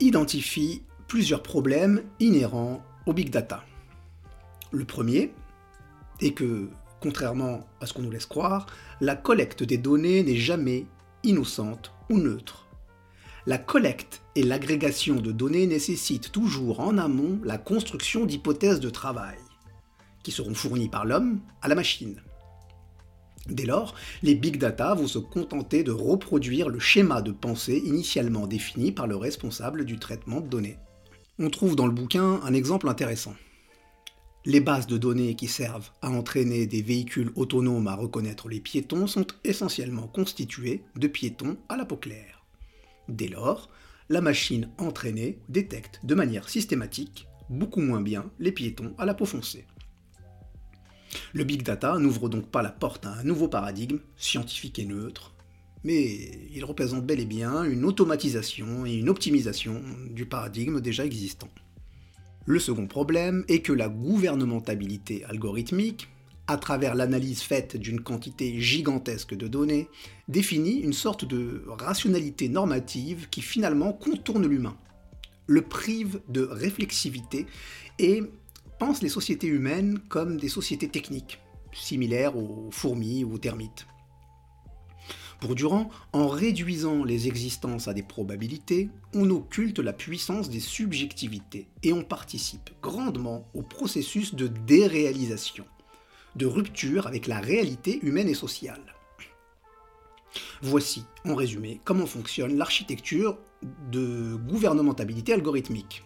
identifie 0.00 0.82
plusieurs 1.08 1.42
problèmes 1.42 2.02
inhérents 2.20 2.82
au 3.06 3.12
big 3.12 3.30
data. 3.30 3.64
Le 4.72 4.84
premier 4.84 5.32
est 6.20 6.32
que 6.32 6.70
Contrairement 7.04 7.68
à 7.82 7.86
ce 7.86 7.92
qu'on 7.92 8.00
nous 8.00 8.10
laisse 8.10 8.24
croire, 8.24 8.64
la 9.02 9.14
collecte 9.14 9.62
des 9.62 9.76
données 9.76 10.22
n'est 10.22 10.36
jamais 10.36 10.86
innocente 11.22 11.92
ou 12.08 12.16
neutre. 12.16 12.66
La 13.44 13.58
collecte 13.58 14.22
et 14.36 14.42
l'agrégation 14.42 15.16
de 15.16 15.30
données 15.30 15.66
nécessitent 15.66 16.32
toujours 16.32 16.80
en 16.80 16.96
amont 16.96 17.40
la 17.44 17.58
construction 17.58 18.24
d'hypothèses 18.24 18.80
de 18.80 18.88
travail, 18.88 19.36
qui 20.22 20.32
seront 20.32 20.54
fournies 20.54 20.88
par 20.88 21.04
l'homme 21.04 21.40
à 21.60 21.68
la 21.68 21.74
machine. 21.74 22.22
Dès 23.50 23.66
lors, 23.66 23.94
les 24.22 24.34
big 24.34 24.56
data 24.56 24.94
vont 24.94 25.06
se 25.06 25.18
contenter 25.18 25.84
de 25.84 25.92
reproduire 25.92 26.70
le 26.70 26.78
schéma 26.78 27.20
de 27.20 27.32
pensée 27.32 27.82
initialement 27.84 28.46
défini 28.46 28.92
par 28.92 29.06
le 29.06 29.16
responsable 29.16 29.84
du 29.84 29.98
traitement 29.98 30.40
de 30.40 30.48
données. 30.48 30.78
On 31.38 31.50
trouve 31.50 31.76
dans 31.76 31.86
le 31.86 31.92
bouquin 31.92 32.40
un 32.42 32.54
exemple 32.54 32.88
intéressant. 32.88 33.34
Les 34.46 34.60
bases 34.60 34.86
de 34.86 34.98
données 34.98 35.36
qui 35.36 35.48
servent 35.48 35.90
à 36.02 36.10
entraîner 36.10 36.66
des 36.66 36.82
véhicules 36.82 37.32
autonomes 37.34 37.88
à 37.88 37.94
reconnaître 37.94 38.50
les 38.50 38.60
piétons 38.60 39.06
sont 39.06 39.26
essentiellement 39.42 40.06
constituées 40.06 40.82
de 40.96 41.06
piétons 41.06 41.56
à 41.70 41.78
la 41.78 41.86
peau 41.86 41.96
claire. 41.96 42.44
Dès 43.08 43.28
lors, 43.28 43.70
la 44.10 44.20
machine 44.20 44.68
entraînée 44.76 45.38
détecte 45.48 46.00
de 46.04 46.14
manière 46.14 46.50
systématique 46.50 47.26
beaucoup 47.48 47.80
moins 47.80 48.02
bien 48.02 48.30
les 48.38 48.52
piétons 48.52 48.94
à 48.98 49.06
la 49.06 49.14
peau 49.14 49.24
foncée. 49.24 49.64
Le 51.32 51.44
big 51.44 51.62
data 51.62 51.98
n'ouvre 51.98 52.28
donc 52.28 52.50
pas 52.50 52.60
la 52.60 52.70
porte 52.70 53.06
à 53.06 53.14
un 53.14 53.24
nouveau 53.24 53.48
paradigme 53.48 54.00
scientifique 54.14 54.78
et 54.78 54.84
neutre, 54.84 55.34
mais 55.84 56.48
il 56.52 56.66
représente 56.66 57.06
bel 57.06 57.20
et 57.20 57.24
bien 57.24 57.64
une 57.64 57.86
automatisation 57.86 58.84
et 58.84 58.92
une 58.92 59.08
optimisation 59.08 59.82
du 60.10 60.26
paradigme 60.26 60.82
déjà 60.82 61.06
existant. 61.06 61.48
Le 62.46 62.58
second 62.58 62.86
problème 62.86 63.44
est 63.48 63.60
que 63.60 63.72
la 63.72 63.88
gouvernementabilité 63.88 65.24
algorithmique, 65.24 66.08
à 66.46 66.58
travers 66.58 66.94
l'analyse 66.94 67.40
faite 67.40 67.76
d'une 67.76 68.00
quantité 68.00 68.60
gigantesque 68.60 69.34
de 69.34 69.48
données, 69.48 69.88
définit 70.28 70.80
une 70.80 70.92
sorte 70.92 71.24
de 71.24 71.64
rationalité 71.66 72.50
normative 72.50 73.28
qui 73.30 73.40
finalement 73.40 73.94
contourne 73.94 74.46
l'humain, 74.46 74.76
le 75.46 75.62
prive 75.62 76.20
de 76.28 76.42
réflexivité 76.42 77.46
et 77.98 78.22
pense 78.78 79.00
les 79.00 79.08
sociétés 79.08 79.46
humaines 79.46 79.98
comme 80.10 80.36
des 80.36 80.50
sociétés 80.50 80.88
techniques, 80.88 81.40
similaires 81.72 82.36
aux 82.36 82.68
fourmis 82.70 83.24
ou 83.24 83.34
aux 83.34 83.38
termites. 83.38 83.86
Pour 85.44 85.56
Durand, 85.56 85.90
en 86.14 86.26
réduisant 86.26 87.04
les 87.04 87.28
existences 87.28 87.86
à 87.86 87.92
des 87.92 88.02
probabilités, 88.02 88.88
on 89.12 89.28
occulte 89.28 89.78
la 89.78 89.92
puissance 89.92 90.48
des 90.48 90.58
subjectivités 90.58 91.68
et 91.82 91.92
on 91.92 92.02
participe 92.02 92.70
grandement 92.80 93.46
au 93.52 93.60
processus 93.60 94.34
de 94.34 94.46
déréalisation, 94.46 95.66
de 96.34 96.46
rupture 96.46 97.06
avec 97.06 97.26
la 97.26 97.40
réalité 97.40 97.98
humaine 98.02 98.30
et 98.30 98.34
sociale. 98.34 98.94
Voici, 100.62 101.04
en 101.26 101.34
résumé, 101.34 101.78
comment 101.84 102.06
fonctionne 102.06 102.56
l'architecture 102.56 103.36
de 103.92 104.36
gouvernementabilité 104.48 105.34
algorithmique. 105.34 106.04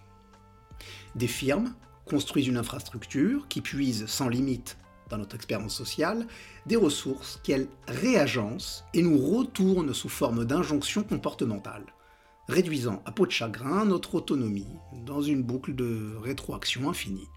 Des 1.14 1.29
firmes 1.29 1.77
construisent 2.07 2.48
une 2.48 2.57
infrastructure 2.57 3.46
qui 3.46 3.61
puise 3.61 4.07
sans 4.07 4.29
limite 4.29 4.79
dans 5.08 5.18
notre 5.18 5.36
expérience 5.36 5.74
sociale, 5.74 6.26
des 6.66 6.76
ressources 6.76 7.40
qu'elles 7.42 7.68
réagencent 7.86 8.84
et 8.94 9.02
nous 9.02 9.18
retournent 9.18 9.94
sous 9.94 10.08
forme 10.08 10.44
d'injonctions 10.44 11.02
comportementales, 11.02 11.86
réduisant 12.48 13.02
à 13.04 13.12
peau 13.12 13.26
de 13.26 13.30
chagrin 13.30 13.84
notre 13.84 14.16
autonomie 14.16 14.66
dans 15.06 15.22
une 15.22 15.42
boucle 15.42 15.74
de 15.74 16.16
rétroaction 16.22 16.88
infinie. 16.88 17.28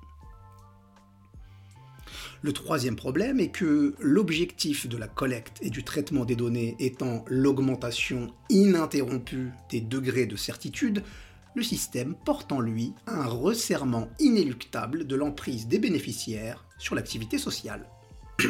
Le 2.44 2.54
troisième 2.54 2.96
problème 2.96 3.40
est 3.40 3.50
que 3.50 3.94
l'objectif 4.00 4.88
de 4.88 4.98
la 4.98 5.08
collecte 5.08 5.60
et 5.62 5.70
du 5.70 5.84
traitement 5.84 6.26
des 6.26 6.36
données 6.36 6.76
étant 6.80 7.24
l'augmentation 7.28 8.34
ininterrompue 8.50 9.52
des 9.70 9.80
degrés 9.80 10.26
de 10.26 10.36
certitude, 10.36 11.04
le 11.54 11.62
système 11.62 12.16
porte 12.16 12.52
en 12.52 12.60
lui 12.60 12.94
un 13.06 13.26
resserrement 13.26 14.10
inéluctable 14.20 15.06
de 15.06 15.16
l'emprise 15.16 15.68
des 15.68 15.80
bénéficiaires 15.80 16.66
sur 16.82 16.96
l'activité 16.96 17.38
sociale. 17.38 17.88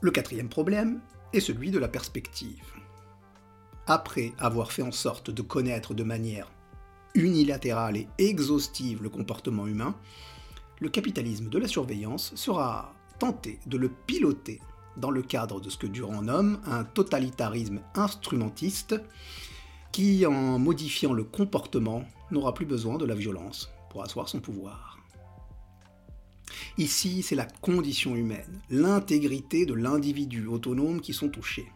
Le 0.00 0.10
quatrième 0.10 0.48
problème 0.48 1.02
est 1.34 1.40
celui 1.40 1.70
de 1.70 1.78
la 1.78 1.88
perspective. 1.88 2.64
Après 3.86 4.32
avoir 4.38 4.72
fait 4.72 4.80
en 4.82 4.92
sorte 4.92 5.30
de 5.30 5.42
connaître 5.42 5.92
de 5.92 6.04
manière 6.04 6.50
unilatérale 7.14 7.96
et 7.98 8.08
exhaustive 8.18 9.02
le 9.02 9.10
comportement 9.10 9.66
humain, 9.66 9.94
le 10.80 10.88
capitalisme 10.88 11.50
de 11.50 11.58
la 11.58 11.68
surveillance 11.68 12.34
sera 12.34 12.94
tenté 13.18 13.60
de 13.66 13.76
le 13.76 13.90
piloter 13.90 14.60
dans 14.96 15.10
le 15.10 15.20
cadre 15.22 15.60
de 15.60 15.68
ce 15.68 15.76
que 15.76 15.86
Durand 15.86 16.22
nomme 16.22 16.60
un 16.64 16.84
totalitarisme 16.84 17.80
instrumentiste 17.94 18.94
qui, 19.92 20.24
en 20.24 20.58
modifiant 20.58 21.12
le 21.12 21.24
comportement, 21.24 22.04
n'aura 22.30 22.54
plus 22.54 22.64
besoin 22.64 22.96
de 22.96 23.04
la 23.04 23.14
violence 23.14 23.70
pour 23.90 24.02
asseoir 24.02 24.30
son 24.30 24.40
pouvoir. 24.40 24.99
Ici, 26.78 27.22
c'est 27.22 27.34
la 27.34 27.46
condition 27.46 28.16
humaine, 28.16 28.60
l'intégrité 28.70 29.66
de 29.66 29.74
l'individu 29.74 30.46
autonome 30.46 31.00
qui 31.00 31.12
sont 31.12 31.28
touchés. 31.28 31.70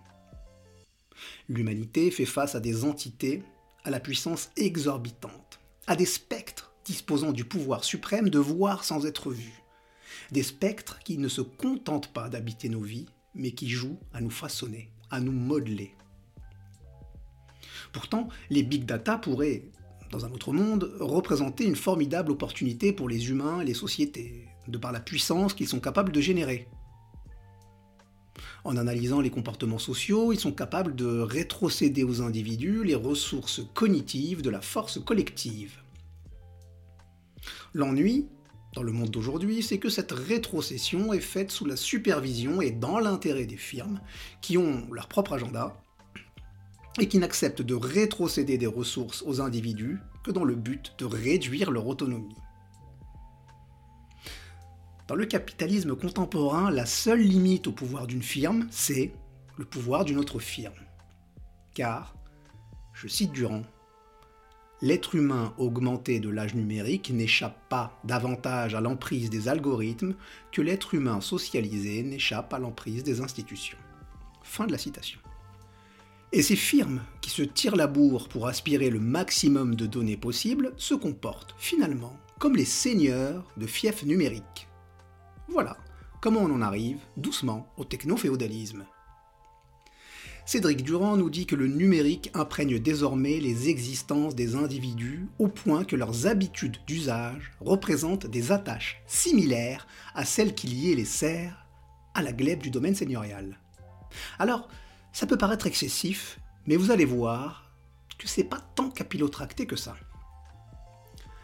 L'humanité 1.48 2.10
fait 2.10 2.24
face 2.24 2.54
à 2.54 2.60
des 2.60 2.84
entités 2.84 3.42
à 3.84 3.90
la 3.90 4.00
puissance 4.00 4.50
exorbitante, 4.56 5.60
à 5.86 5.96
des 5.96 6.06
spectres 6.06 6.72
disposant 6.84 7.32
du 7.32 7.44
pouvoir 7.44 7.84
suprême 7.84 8.28
de 8.28 8.38
voir 8.38 8.84
sans 8.84 9.06
être 9.06 9.30
vus, 9.30 9.62
des 10.32 10.42
spectres 10.42 10.98
qui 11.00 11.18
ne 11.18 11.28
se 11.28 11.40
contentent 11.40 12.12
pas 12.12 12.28
d'habiter 12.28 12.68
nos 12.68 12.80
vies, 12.80 13.06
mais 13.34 13.52
qui 13.52 13.68
jouent 13.68 13.98
à 14.12 14.20
nous 14.20 14.30
façonner, 14.30 14.90
à 15.10 15.20
nous 15.20 15.32
modeler. 15.32 15.94
Pourtant, 17.92 18.28
les 18.50 18.62
big 18.62 18.84
data 18.84 19.18
pourraient, 19.18 19.64
dans 20.10 20.24
un 20.24 20.30
autre 20.30 20.52
monde, 20.52 20.94
représenter 21.00 21.64
une 21.64 21.76
formidable 21.76 22.32
opportunité 22.32 22.92
pour 22.92 23.08
les 23.08 23.30
humains 23.30 23.60
et 23.60 23.64
les 23.64 23.74
sociétés, 23.74 24.48
de 24.68 24.78
par 24.78 24.92
la 24.92 25.00
puissance 25.00 25.54
qu'ils 25.54 25.68
sont 25.68 25.80
capables 25.80 26.12
de 26.12 26.20
générer. 26.20 26.68
En 28.64 28.76
analysant 28.76 29.20
les 29.20 29.30
comportements 29.30 29.78
sociaux, 29.78 30.32
ils 30.32 30.40
sont 30.40 30.52
capables 30.52 30.94
de 30.94 31.20
rétrocéder 31.20 32.02
aux 32.02 32.22
individus 32.22 32.82
les 32.82 32.94
ressources 32.94 33.60
cognitives 33.74 34.40
de 34.40 34.50
la 34.50 34.62
force 34.62 34.98
collective. 35.04 35.78
L'ennui, 37.74 38.26
dans 38.74 38.82
le 38.82 38.92
monde 38.92 39.10
d'aujourd'hui, 39.10 39.62
c'est 39.62 39.78
que 39.78 39.90
cette 39.90 40.12
rétrocession 40.12 41.12
est 41.12 41.20
faite 41.20 41.50
sous 41.50 41.66
la 41.66 41.76
supervision 41.76 42.62
et 42.62 42.70
dans 42.70 42.98
l'intérêt 42.98 43.46
des 43.46 43.56
firmes 43.56 44.00
qui 44.40 44.56
ont 44.56 44.86
leur 44.90 45.08
propre 45.08 45.34
agenda 45.34 45.76
et 46.98 47.08
qui 47.08 47.18
n'acceptent 47.18 47.62
de 47.62 47.74
rétrocéder 47.74 48.56
des 48.56 48.66
ressources 48.66 49.22
aux 49.26 49.40
individus 49.40 49.98
que 50.24 50.30
dans 50.30 50.44
le 50.44 50.54
but 50.54 50.94
de 50.98 51.04
réduire 51.04 51.70
leur 51.70 51.86
autonomie. 51.86 52.34
Dans 55.06 55.16
le 55.16 55.26
capitalisme 55.26 55.94
contemporain, 55.96 56.70
la 56.70 56.86
seule 56.86 57.20
limite 57.20 57.66
au 57.66 57.72
pouvoir 57.72 58.06
d'une 58.06 58.22
firme, 58.22 58.66
c'est 58.70 59.12
le 59.58 59.66
pouvoir 59.66 60.06
d'une 60.06 60.18
autre 60.18 60.38
firme. 60.38 60.72
Car, 61.74 62.14
je 62.94 63.06
cite 63.06 63.32
Durand, 63.32 63.64
l'être 64.80 65.14
humain 65.14 65.52
augmenté 65.58 66.20
de 66.20 66.30
l'âge 66.30 66.54
numérique 66.54 67.10
n'échappe 67.10 67.68
pas 67.68 68.00
davantage 68.04 68.74
à 68.74 68.80
l'emprise 68.80 69.28
des 69.28 69.48
algorithmes 69.48 70.14
que 70.52 70.62
l'être 70.62 70.94
humain 70.94 71.20
socialisé 71.20 72.02
n'échappe 72.02 72.54
à 72.54 72.58
l'emprise 72.58 73.04
des 73.04 73.20
institutions. 73.20 73.78
Fin 74.42 74.66
de 74.66 74.72
la 74.72 74.78
citation. 74.78 75.20
Et 76.32 76.40
ces 76.40 76.56
firmes 76.56 77.02
qui 77.20 77.28
se 77.28 77.42
tirent 77.42 77.76
la 77.76 77.88
bourre 77.88 78.28
pour 78.28 78.46
aspirer 78.46 78.88
le 78.88 79.00
maximum 79.00 79.74
de 79.74 79.84
données 79.84 80.16
possibles 80.16 80.72
se 80.78 80.94
comportent 80.94 81.54
finalement 81.58 82.16
comme 82.38 82.56
les 82.56 82.64
seigneurs 82.64 83.44
de 83.58 83.66
fiefs 83.66 84.04
numériques. 84.04 84.66
Voilà 85.54 85.76
comment 86.20 86.40
on 86.40 86.50
en 86.50 86.62
arrive 86.62 86.98
doucement 87.16 87.72
au 87.76 87.84
techno-féodalisme. 87.84 88.84
Cédric 90.46 90.82
Durand 90.82 91.16
nous 91.16 91.30
dit 91.30 91.46
que 91.46 91.54
le 91.54 91.68
numérique 91.68 92.32
imprègne 92.34 92.80
désormais 92.80 93.38
les 93.38 93.68
existences 93.68 94.34
des 94.34 94.56
individus 94.56 95.28
au 95.38 95.46
point 95.46 95.84
que 95.84 95.94
leurs 95.94 96.26
habitudes 96.26 96.78
d'usage 96.88 97.52
représentent 97.60 98.26
des 98.26 98.50
attaches 98.50 99.00
similaires 99.06 99.86
à 100.16 100.24
celles 100.24 100.56
qui 100.56 100.66
liaient 100.66 100.96
les 100.96 101.04
serfs 101.04 101.64
à 102.14 102.22
la 102.22 102.32
glèbe 102.32 102.60
du 102.60 102.70
domaine 102.70 102.96
seigneurial. 102.96 103.60
Alors, 104.40 104.68
ça 105.12 105.26
peut 105.26 105.38
paraître 105.38 105.68
excessif, 105.68 106.40
mais 106.66 106.74
vous 106.74 106.90
allez 106.90 107.04
voir 107.04 107.70
que 108.18 108.26
c'est 108.26 108.42
pas 108.42 108.60
tant 108.74 108.90
capillotracté 108.90 109.66
que 109.66 109.76
ça. 109.76 109.94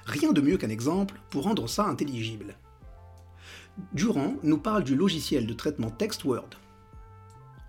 Rien 0.05 0.33
de 0.33 0.41
mieux 0.41 0.57
qu'un 0.57 0.69
exemple 0.69 1.21
pour 1.31 1.45
rendre 1.45 1.69
ça 1.69 1.85
intelligible. 1.85 2.57
Durand 3.93 4.35
nous 4.43 4.59
parle 4.59 4.85
du 4.85 4.97
logiciel 4.97 5.47
de 5.47 5.55
traitement 5.55 5.91
texte 5.91 6.25
Word. 6.25 6.51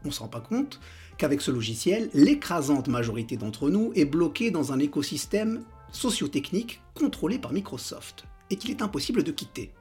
On 0.04 0.08
ne 0.08 0.14
se 0.14 0.20
rend 0.20 0.28
pas 0.28 0.42
compte 0.42 0.80
qu'avec 1.18 1.42
ce 1.42 1.52
logiciel, 1.52 2.10
l'écrasante 2.14 2.88
majorité 2.88 3.38
d'entre 3.38 3.70
nous 3.70 3.92
est 3.96 4.06
bloquée 4.06 4.52
dans 4.52 4.72
un 4.72 4.80
écosystème 4.80 5.64
socio-technique 5.92 6.82
contrôlé 6.96 7.38
par 7.38 7.54
Microsoft 7.54 8.26
et 8.50 8.56
qu'il 8.56 8.72
est 8.72 8.82
impossible 8.82 9.24
de 9.24 9.32
quitter. 9.32 9.72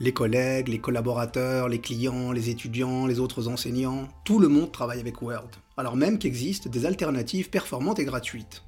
Les 0.00 0.12
collègues, 0.12 0.68
les 0.68 0.80
collaborateurs, 0.80 1.68
les 1.68 1.80
clients, 1.80 2.32
les 2.32 2.50
étudiants, 2.50 3.06
les 3.06 3.20
autres 3.20 3.48
enseignants, 3.48 4.08
tout 4.24 4.38
le 4.40 4.48
monde 4.48 4.72
travaille 4.72 5.00
avec 5.00 5.22
Word, 5.22 5.50
alors 5.76 5.96
même 5.96 6.18
qu'existent 6.18 6.68
des 6.68 6.84
alternatives 6.84 7.48
performantes 7.48 8.00
et 8.00 8.04
gratuites. 8.04 8.64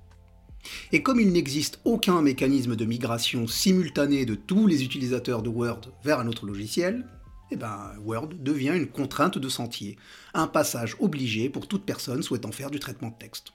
Et 0.92 1.02
comme 1.02 1.20
il 1.20 1.32
n'existe 1.32 1.80
aucun 1.84 2.22
mécanisme 2.22 2.76
de 2.76 2.84
migration 2.84 3.46
simultané 3.46 4.24
de 4.24 4.34
tous 4.34 4.66
les 4.66 4.84
utilisateurs 4.84 5.42
de 5.42 5.48
Word 5.48 5.92
vers 6.04 6.20
un 6.20 6.28
autre 6.28 6.46
logiciel, 6.46 7.06
eh 7.50 7.56
ben, 7.56 7.92
Word 8.04 8.30
devient 8.40 8.74
une 8.74 8.88
contrainte 8.88 9.38
de 9.38 9.48
sentier, 9.48 9.96
un 10.34 10.46
passage 10.46 10.96
obligé 10.98 11.48
pour 11.48 11.68
toute 11.68 11.84
personne 11.84 12.22
souhaitant 12.22 12.52
faire 12.52 12.70
du 12.70 12.80
traitement 12.80 13.10
de 13.10 13.18
texte. 13.18 13.52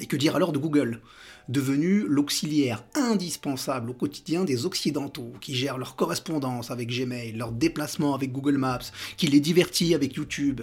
Et 0.00 0.06
que 0.06 0.16
dire 0.16 0.36
alors 0.36 0.52
de 0.52 0.58
Google 0.58 1.00
Devenu 1.48 2.04
l'auxiliaire 2.06 2.84
indispensable 2.94 3.90
au 3.90 3.94
quotidien 3.94 4.44
des 4.44 4.64
Occidentaux, 4.66 5.32
qui 5.40 5.54
gèrent 5.54 5.78
leur 5.78 5.96
correspondance 5.96 6.70
avec 6.70 6.88
Gmail, 6.88 7.32
leurs 7.32 7.52
déplacements 7.52 8.14
avec 8.14 8.30
Google 8.30 8.58
Maps, 8.58 8.78
qui 9.16 9.26
les 9.26 9.40
divertit 9.40 9.94
avec 9.94 10.14
YouTube? 10.14 10.60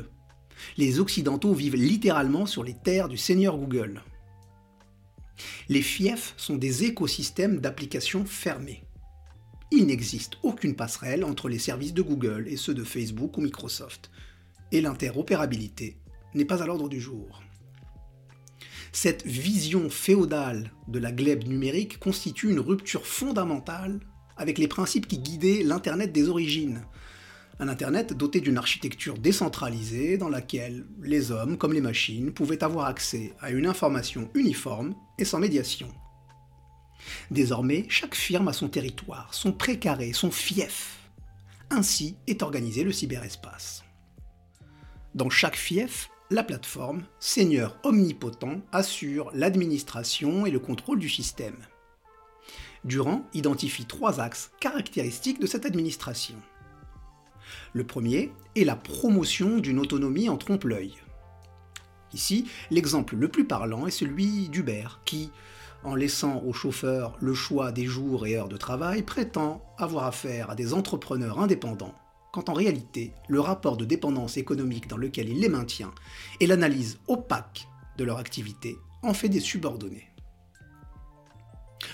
Les 0.77 0.99
Occidentaux 0.99 1.53
vivent 1.53 1.75
littéralement 1.75 2.45
sur 2.45 2.63
les 2.63 2.75
terres 2.75 3.09
du 3.09 3.17
Seigneur 3.17 3.57
Google. 3.57 4.01
Les 5.69 5.81
fiefs 5.81 6.33
sont 6.37 6.55
des 6.55 6.83
écosystèmes 6.83 7.59
d'applications 7.59 8.25
fermés. 8.25 8.83
Il 9.71 9.87
n'existe 9.87 10.33
aucune 10.43 10.75
passerelle 10.75 11.23
entre 11.23 11.49
les 11.49 11.59
services 11.59 11.93
de 11.93 12.01
Google 12.01 12.47
et 12.47 12.57
ceux 12.57 12.73
de 12.73 12.83
Facebook 12.83 13.37
ou 13.37 13.41
Microsoft. 13.41 14.11
Et 14.71 14.81
l'interopérabilité 14.81 15.97
n'est 16.33 16.45
pas 16.45 16.61
à 16.61 16.65
l'ordre 16.65 16.89
du 16.89 17.01
jour. 17.01 17.41
Cette 18.91 19.25
vision 19.25 19.89
féodale 19.89 20.71
de 20.87 20.99
la 20.99 21.11
glèbe 21.11 21.45
numérique 21.45 21.99
constitue 21.99 22.49
une 22.49 22.59
rupture 22.59 23.05
fondamentale 23.05 23.99
avec 24.37 24.57
les 24.57 24.67
principes 24.67 25.07
qui 25.07 25.19
guidaient 25.19 25.63
l'Internet 25.63 26.11
des 26.13 26.29
origines. 26.29 26.85
Un 27.57 27.69
Internet 27.69 28.11
doté 28.11 28.41
d'une 28.41 28.57
architecture 28.57 29.17
décentralisée 29.17 30.17
dans 30.17 30.27
laquelle 30.27 30.85
les 31.01 31.31
hommes, 31.31 31.57
comme 31.57 31.71
les 31.71 31.81
machines, 31.81 32.33
pouvaient 32.33 32.63
avoir 32.63 32.87
accès 32.87 33.33
à 33.39 33.51
une 33.51 33.65
information 33.65 34.29
uniforme 34.33 34.93
et 35.17 35.25
sans 35.25 35.39
médiation. 35.39 35.87
Désormais, 37.31 37.85
chaque 37.87 38.15
firme 38.15 38.49
a 38.49 38.53
son 38.53 38.67
territoire, 38.67 39.33
son 39.33 39.53
précaré, 39.53 40.11
son 40.11 40.31
fief. 40.31 40.99
Ainsi 41.69 42.17
est 42.27 42.43
organisé 42.43 42.83
le 42.83 42.91
cyberespace. 42.91 43.85
Dans 45.13 45.29
chaque 45.29 45.55
fief, 45.55 46.09
la 46.29 46.43
plateforme, 46.43 47.05
seigneur 47.19 47.77
omnipotent, 47.83 48.61
assure 48.73 49.31
l'administration 49.33 50.45
et 50.45 50.51
le 50.51 50.59
contrôle 50.59 50.99
du 50.99 51.09
système. 51.09 51.57
Durand 52.83 53.23
identifie 53.33 53.85
trois 53.85 54.19
axes 54.19 54.51
caractéristiques 54.59 55.39
de 55.39 55.47
cette 55.47 55.65
administration. 55.65 56.35
Le 57.73 57.83
premier 57.85 58.31
est 58.55 58.63
la 58.63 58.75
promotion 58.75 59.57
d'une 59.57 59.79
autonomie 59.79 60.29
en 60.29 60.37
trompe-l'œil. 60.37 60.93
Ici, 62.13 62.45
l'exemple 62.71 63.15
le 63.15 63.27
plus 63.27 63.45
parlant 63.45 63.87
est 63.87 63.91
celui 63.91 64.47
d'Uber, 64.49 64.87
qui, 65.05 65.31
en 65.83 65.95
laissant 65.95 66.41
aux 66.43 66.53
chauffeurs 66.53 67.17
le 67.19 67.33
choix 67.33 67.71
des 67.71 67.85
jours 67.85 68.25
et 68.25 68.35
heures 68.35 68.47
de 68.47 68.57
travail, 68.57 69.03
prétend 69.03 69.63
avoir 69.77 70.05
affaire 70.05 70.49
à 70.49 70.55
des 70.55 70.73
entrepreneurs 70.73 71.39
indépendants, 71.39 71.93
quand 72.31 72.49
en 72.49 72.53
réalité, 72.53 73.13
le 73.27 73.39
rapport 73.39 73.77
de 73.77 73.85
dépendance 73.85 74.37
économique 74.37 74.87
dans 74.87 74.97
lequel 74.97 75.29
il 75.29 75.39
les 75.39 75.49
maintient 75.49 75.93
et 76.39 76.47
l'analyse 76.47 76.99
opaque 77.07 77.67
de 77.97 78.03
leur 78.03 78.17
activité 78.17 78.77
en 79.03 79.13
fait 79.13 79.29
des 79.29 79.39
subordonnés. 79.39 80.09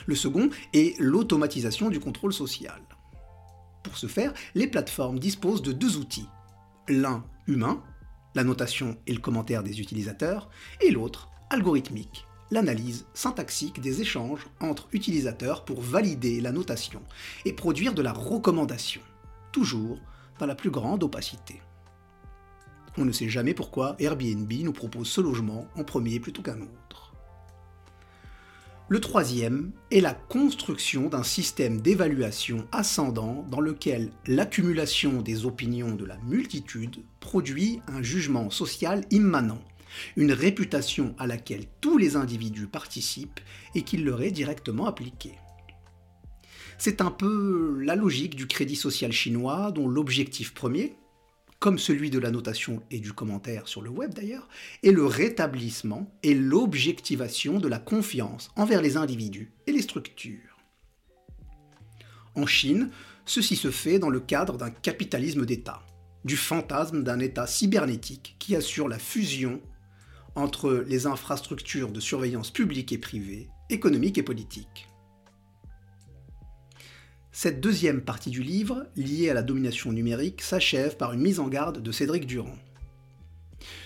Le 0.06 0.16
second 0.16 0.50
est 0.74 0.98
l'automatisation 1.00 1.90
du 1.90 2.00
contrôle 2.00 2.34
social. 2.34 2.82
Faire, 4.08 4.34
les 4.56 4.68
plateformes 4.68 5.20
disposent 5.20 5.62
de 5.62 5.72
deux 5.72 5.98
outils. 5.98 6.28
L'un 6.88 7.24
humain, 7.48 7.84
la 8.36 8.44
notation 8.44 8.98
et 9.08 9.14
le 9.14 9.20
commentaire 9.20 9.64
des 9.64 9.80
utilisateurs, 9.80 10.50
et 10.82 10.92
l'autre 10.92 11.30
algorithmique, 11.50 12.26
l'analyse 12.52 13.06
syntaxique 13.14 13.82
des 13.82 14.02
échanges 14.02 14.48
entre 14.60 14.88
utilisateurs 14.92 15.66
pour 15.66 15.82
valider 15.82 16.42
la 16.42 16.52
notation 16.52 17.02
et 17.46 17.54
produire 17.54 17.94
de 17.94 18.02
la 18.02 18.14
recommandation, 18.14 19.02
toujours 19.52 20.00
dans 20.40 20.46
la 20.46 20.56
plus 20.56 20.72
grande 20.72 21.04
opacité. 21.04 21.62
On 22.98 23.06
ne 23.06 23.12
sait 23.12 23.30
jamais 23.30 23.54
pourquoi 23.54 23.96
Airbnb 24.00 24.52
nous 24.52 24.74
propose 24.74 25.08
ce 25.08 25.22
logement 25.22 25.68
en 25.76 25.84
premier 25.84 26.20
plutôt 26.20 26.42
qu'un 26.42 26.62
autre. 26.62 27.11
Le 28.91 28.99
troisième 28.99 29.71
est 29.89 30.01
la 30.01 30.13
construction 30.13 31.08
d'un 31.08 31.23
système 31.23 31.80
d'évaluation 31.80 32.67
ascendant 32.73 33.47
dans 33.49 33.62
lequel 33.62 34.12
l'accumulation 34.27 35.21
des 35.21 35.45
opinions 35.45 35.95
de 35.95 36.04
la 36.04 36.17
multitude 36.27 36.97
produit 37.21 37.80
un 37.88 38.04
jugement 38.04 38.49
social 38.49 39.06
immanent 39.10 39.62
une 40.17 40.34
réputation 40.34 41.15
à 41.17 41.25
laquelle 41.25 41.67
tous 41.80 41.97
les 41.97 42.17
individus 42.17 42.67
participent 42.67 43.39
et 43.75 43.84
qui 43.84 43.95
leur 43.95 44.21
est 44.23 44.32
directement 44.32 44.88
appliquée. 44.88 45.36
C'est 46.77 46.99
un 46.99 47.12
peu 47.12 47.80
la 47.82 47.95
logique 47.95 48.36
du 48.36 48.45
crédit 48.45 48.75
social 48.75 49.13
chinois 49.13 49.71
dont 49.71 49.88
l'objectif 49.88 50.54
premier, 50.54 50.97
comme 51.62 51.78
celui 51.78 52.10
de 52.10 52.17
la 52.17 52.32
notation 52.32 52.82
et 52.89 53.00
du 53.00 53.13
commentaire 53.13 53.67
sur 53.67 53.84
le 53.84 53.91
web 53.91 54.15
d'ailleurs, 54.15 54.50
est 54.82 54.91
le 54.91 55.06
rétablissement 55.06 56.12
et 56.24 56.34
l'objectivation 56.34 57.60
de 57.60 57.67
la 57.67 57.78
confiance 57.78 58.50
envers 58.56 58.82
les 58.82 58.97
individus 58.97 59.54
et 59.67 59.71
les 59.71 59.84
structures. 59.84 60.58
En 62.34 62.47
Chine, 62.47 62.89
ceci 63.26 63.56
se 63.56 63.69
fait 63.69 64.00
dans 64.00 64.10
le 64.10 64.19
cadre 64.19 64.58
d'un 64.58 64.71
capitalisme 64.71 65.45
d'État, 65.45 65.84
du 66.26 66.36
fantasme 66.36 67.04
d'un 67.04 67.19
État 67.19 67.45
cybernétique 67.45 68.38
qui 68.39 68.56
assure 68.56 68.88
la 68.88 68.97
fusion 68.97 69.62
entre 70.34 70.84
les 70.88 71.06
infrastructures 71.06 71.91
de 71.91 72.00
surveillance 72.00 72.50
publique 72.50 72.91
et 72.91 72.97
privée, 72.97 73.50
économique 73.69 74.17
et 74.17 74.24
politique. 74.24 74.90
Cette 77.34 77.62
deuxième 77.62 78.02
partie 78.02 78.30
du 78.30 78.44
livre, 78.44 78.86
liée 78.98 79.30
à 79.30 79.34
la 79.34 79.41
domination 79.41 79.94
numérique, 79.94 80.41
s'achève 80.41 80.98
par 80.98 81.13
une 81.13 81.22
mise 81.22 81.39
en 81.39 81.48
garde 81.48 81.82
de 81.82 81.91
Cédric 81.94 82.28
Durand. 82.28 82.58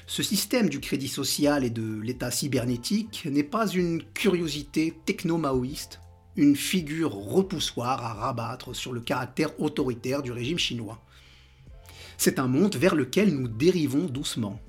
Ce 0.07 0.23
système 0.23 0.67
du 0.67 0.79
crédit 0.79 1.07
social 1.07 1.63
et 1.63 1.69
de 1.69 1.99
l'État 2.01 2.31
cybernétique 2.31 3.27
n'est 3.29 3.43
pas 3.43 3.67
une 3.67 4.01
curiosité 4.01 4.95
techno-maoïste, 5.05 5.99
une 6.35 6.55
figure 6.55 7.13
repoussoire 7.13 8.03
à 8.03 8.13
rabattre 8.13 8.75
sur 8.75 8.93
le 8.93 9.01
caractère 9.01 9.59
autoritaire 9.59 10.23
du 10.23 10.31
régime 10.31 10.57
chinois. 10.57 10.99
C'est 12.17 12.39
un 12.39 12.47
monde 12.47 12.75
vers 12.75 12.95
lequel 12.95 13.35
nous 13.35 13.47
dérivons 13.47 14.05
doucement, 14.05 14.59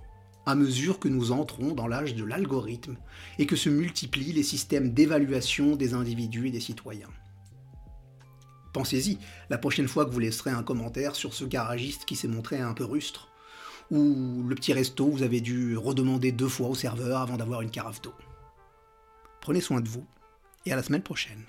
à 0.45 0.55
mesure 0.55 0.99
que 0.99 1.09
nous 1.09 1.33
entrons 1.33 1.73
dans 1.73 1.87
l'âge 1.87 2.15
de 2.15 2.25
l'algorithme 2.25 2.97
et 3.39 3.47
que 3.47 3.57
se 3.57 3.71
multiplient 3.71 4.35
les 4.35 4.43
systèmes 4.43 4.93
d'évaluation 4.93 5.77
des 5.77 5.95
individus 5.95 6.49
et 6.49 6.53
des 6.53 6.61
citoyens. 6.61 7.09
Pensez-y, 8.77 9.17
la 9.49 9.57
prochaine 9.57 9.89
fois 9.89 10.05
que 10.05 10.11
vous 10.11 10.19
laisserez 10.19 10.51
un 10.51 10.62
commentaire 10.62 11.17
sur 11.17 11.33
ce 11.33 11.47
garagiste 11.47 12.05
qui 12.05 12.15
s'est 12.15 12.29
montré 12.29 12.61
un 12.61 12.75
peu 12.75 12.85
rustre, 12.85 13.31
ou 13.91 14.43
le 14.47 14.55
petit 14.55 14.75
resto 14.75 15.07
vous 15.07 15.23
avez 15.23 15.41
dû 15.41 15.79
redemander 15.79 16.31
deux 16.31 16.47
fois 16.47 16.69
au 16.69 16.75
serveur 16.75 17.23
avant 17.23 17.39
d'avoir 17.39 17.62
une 17.62 17.71
carafe 17.71 18.03
d'eau. 18.03 18.12
Prenez 19.41 19.62
soin 19.62 19.81
de 19.81 19.89
vous, 19.89 20.05
et 20.67 20.75
à 20.75 20.77
la 20.77 20.83
semaine 20.83 21.01
prochaine. 21.01 21.43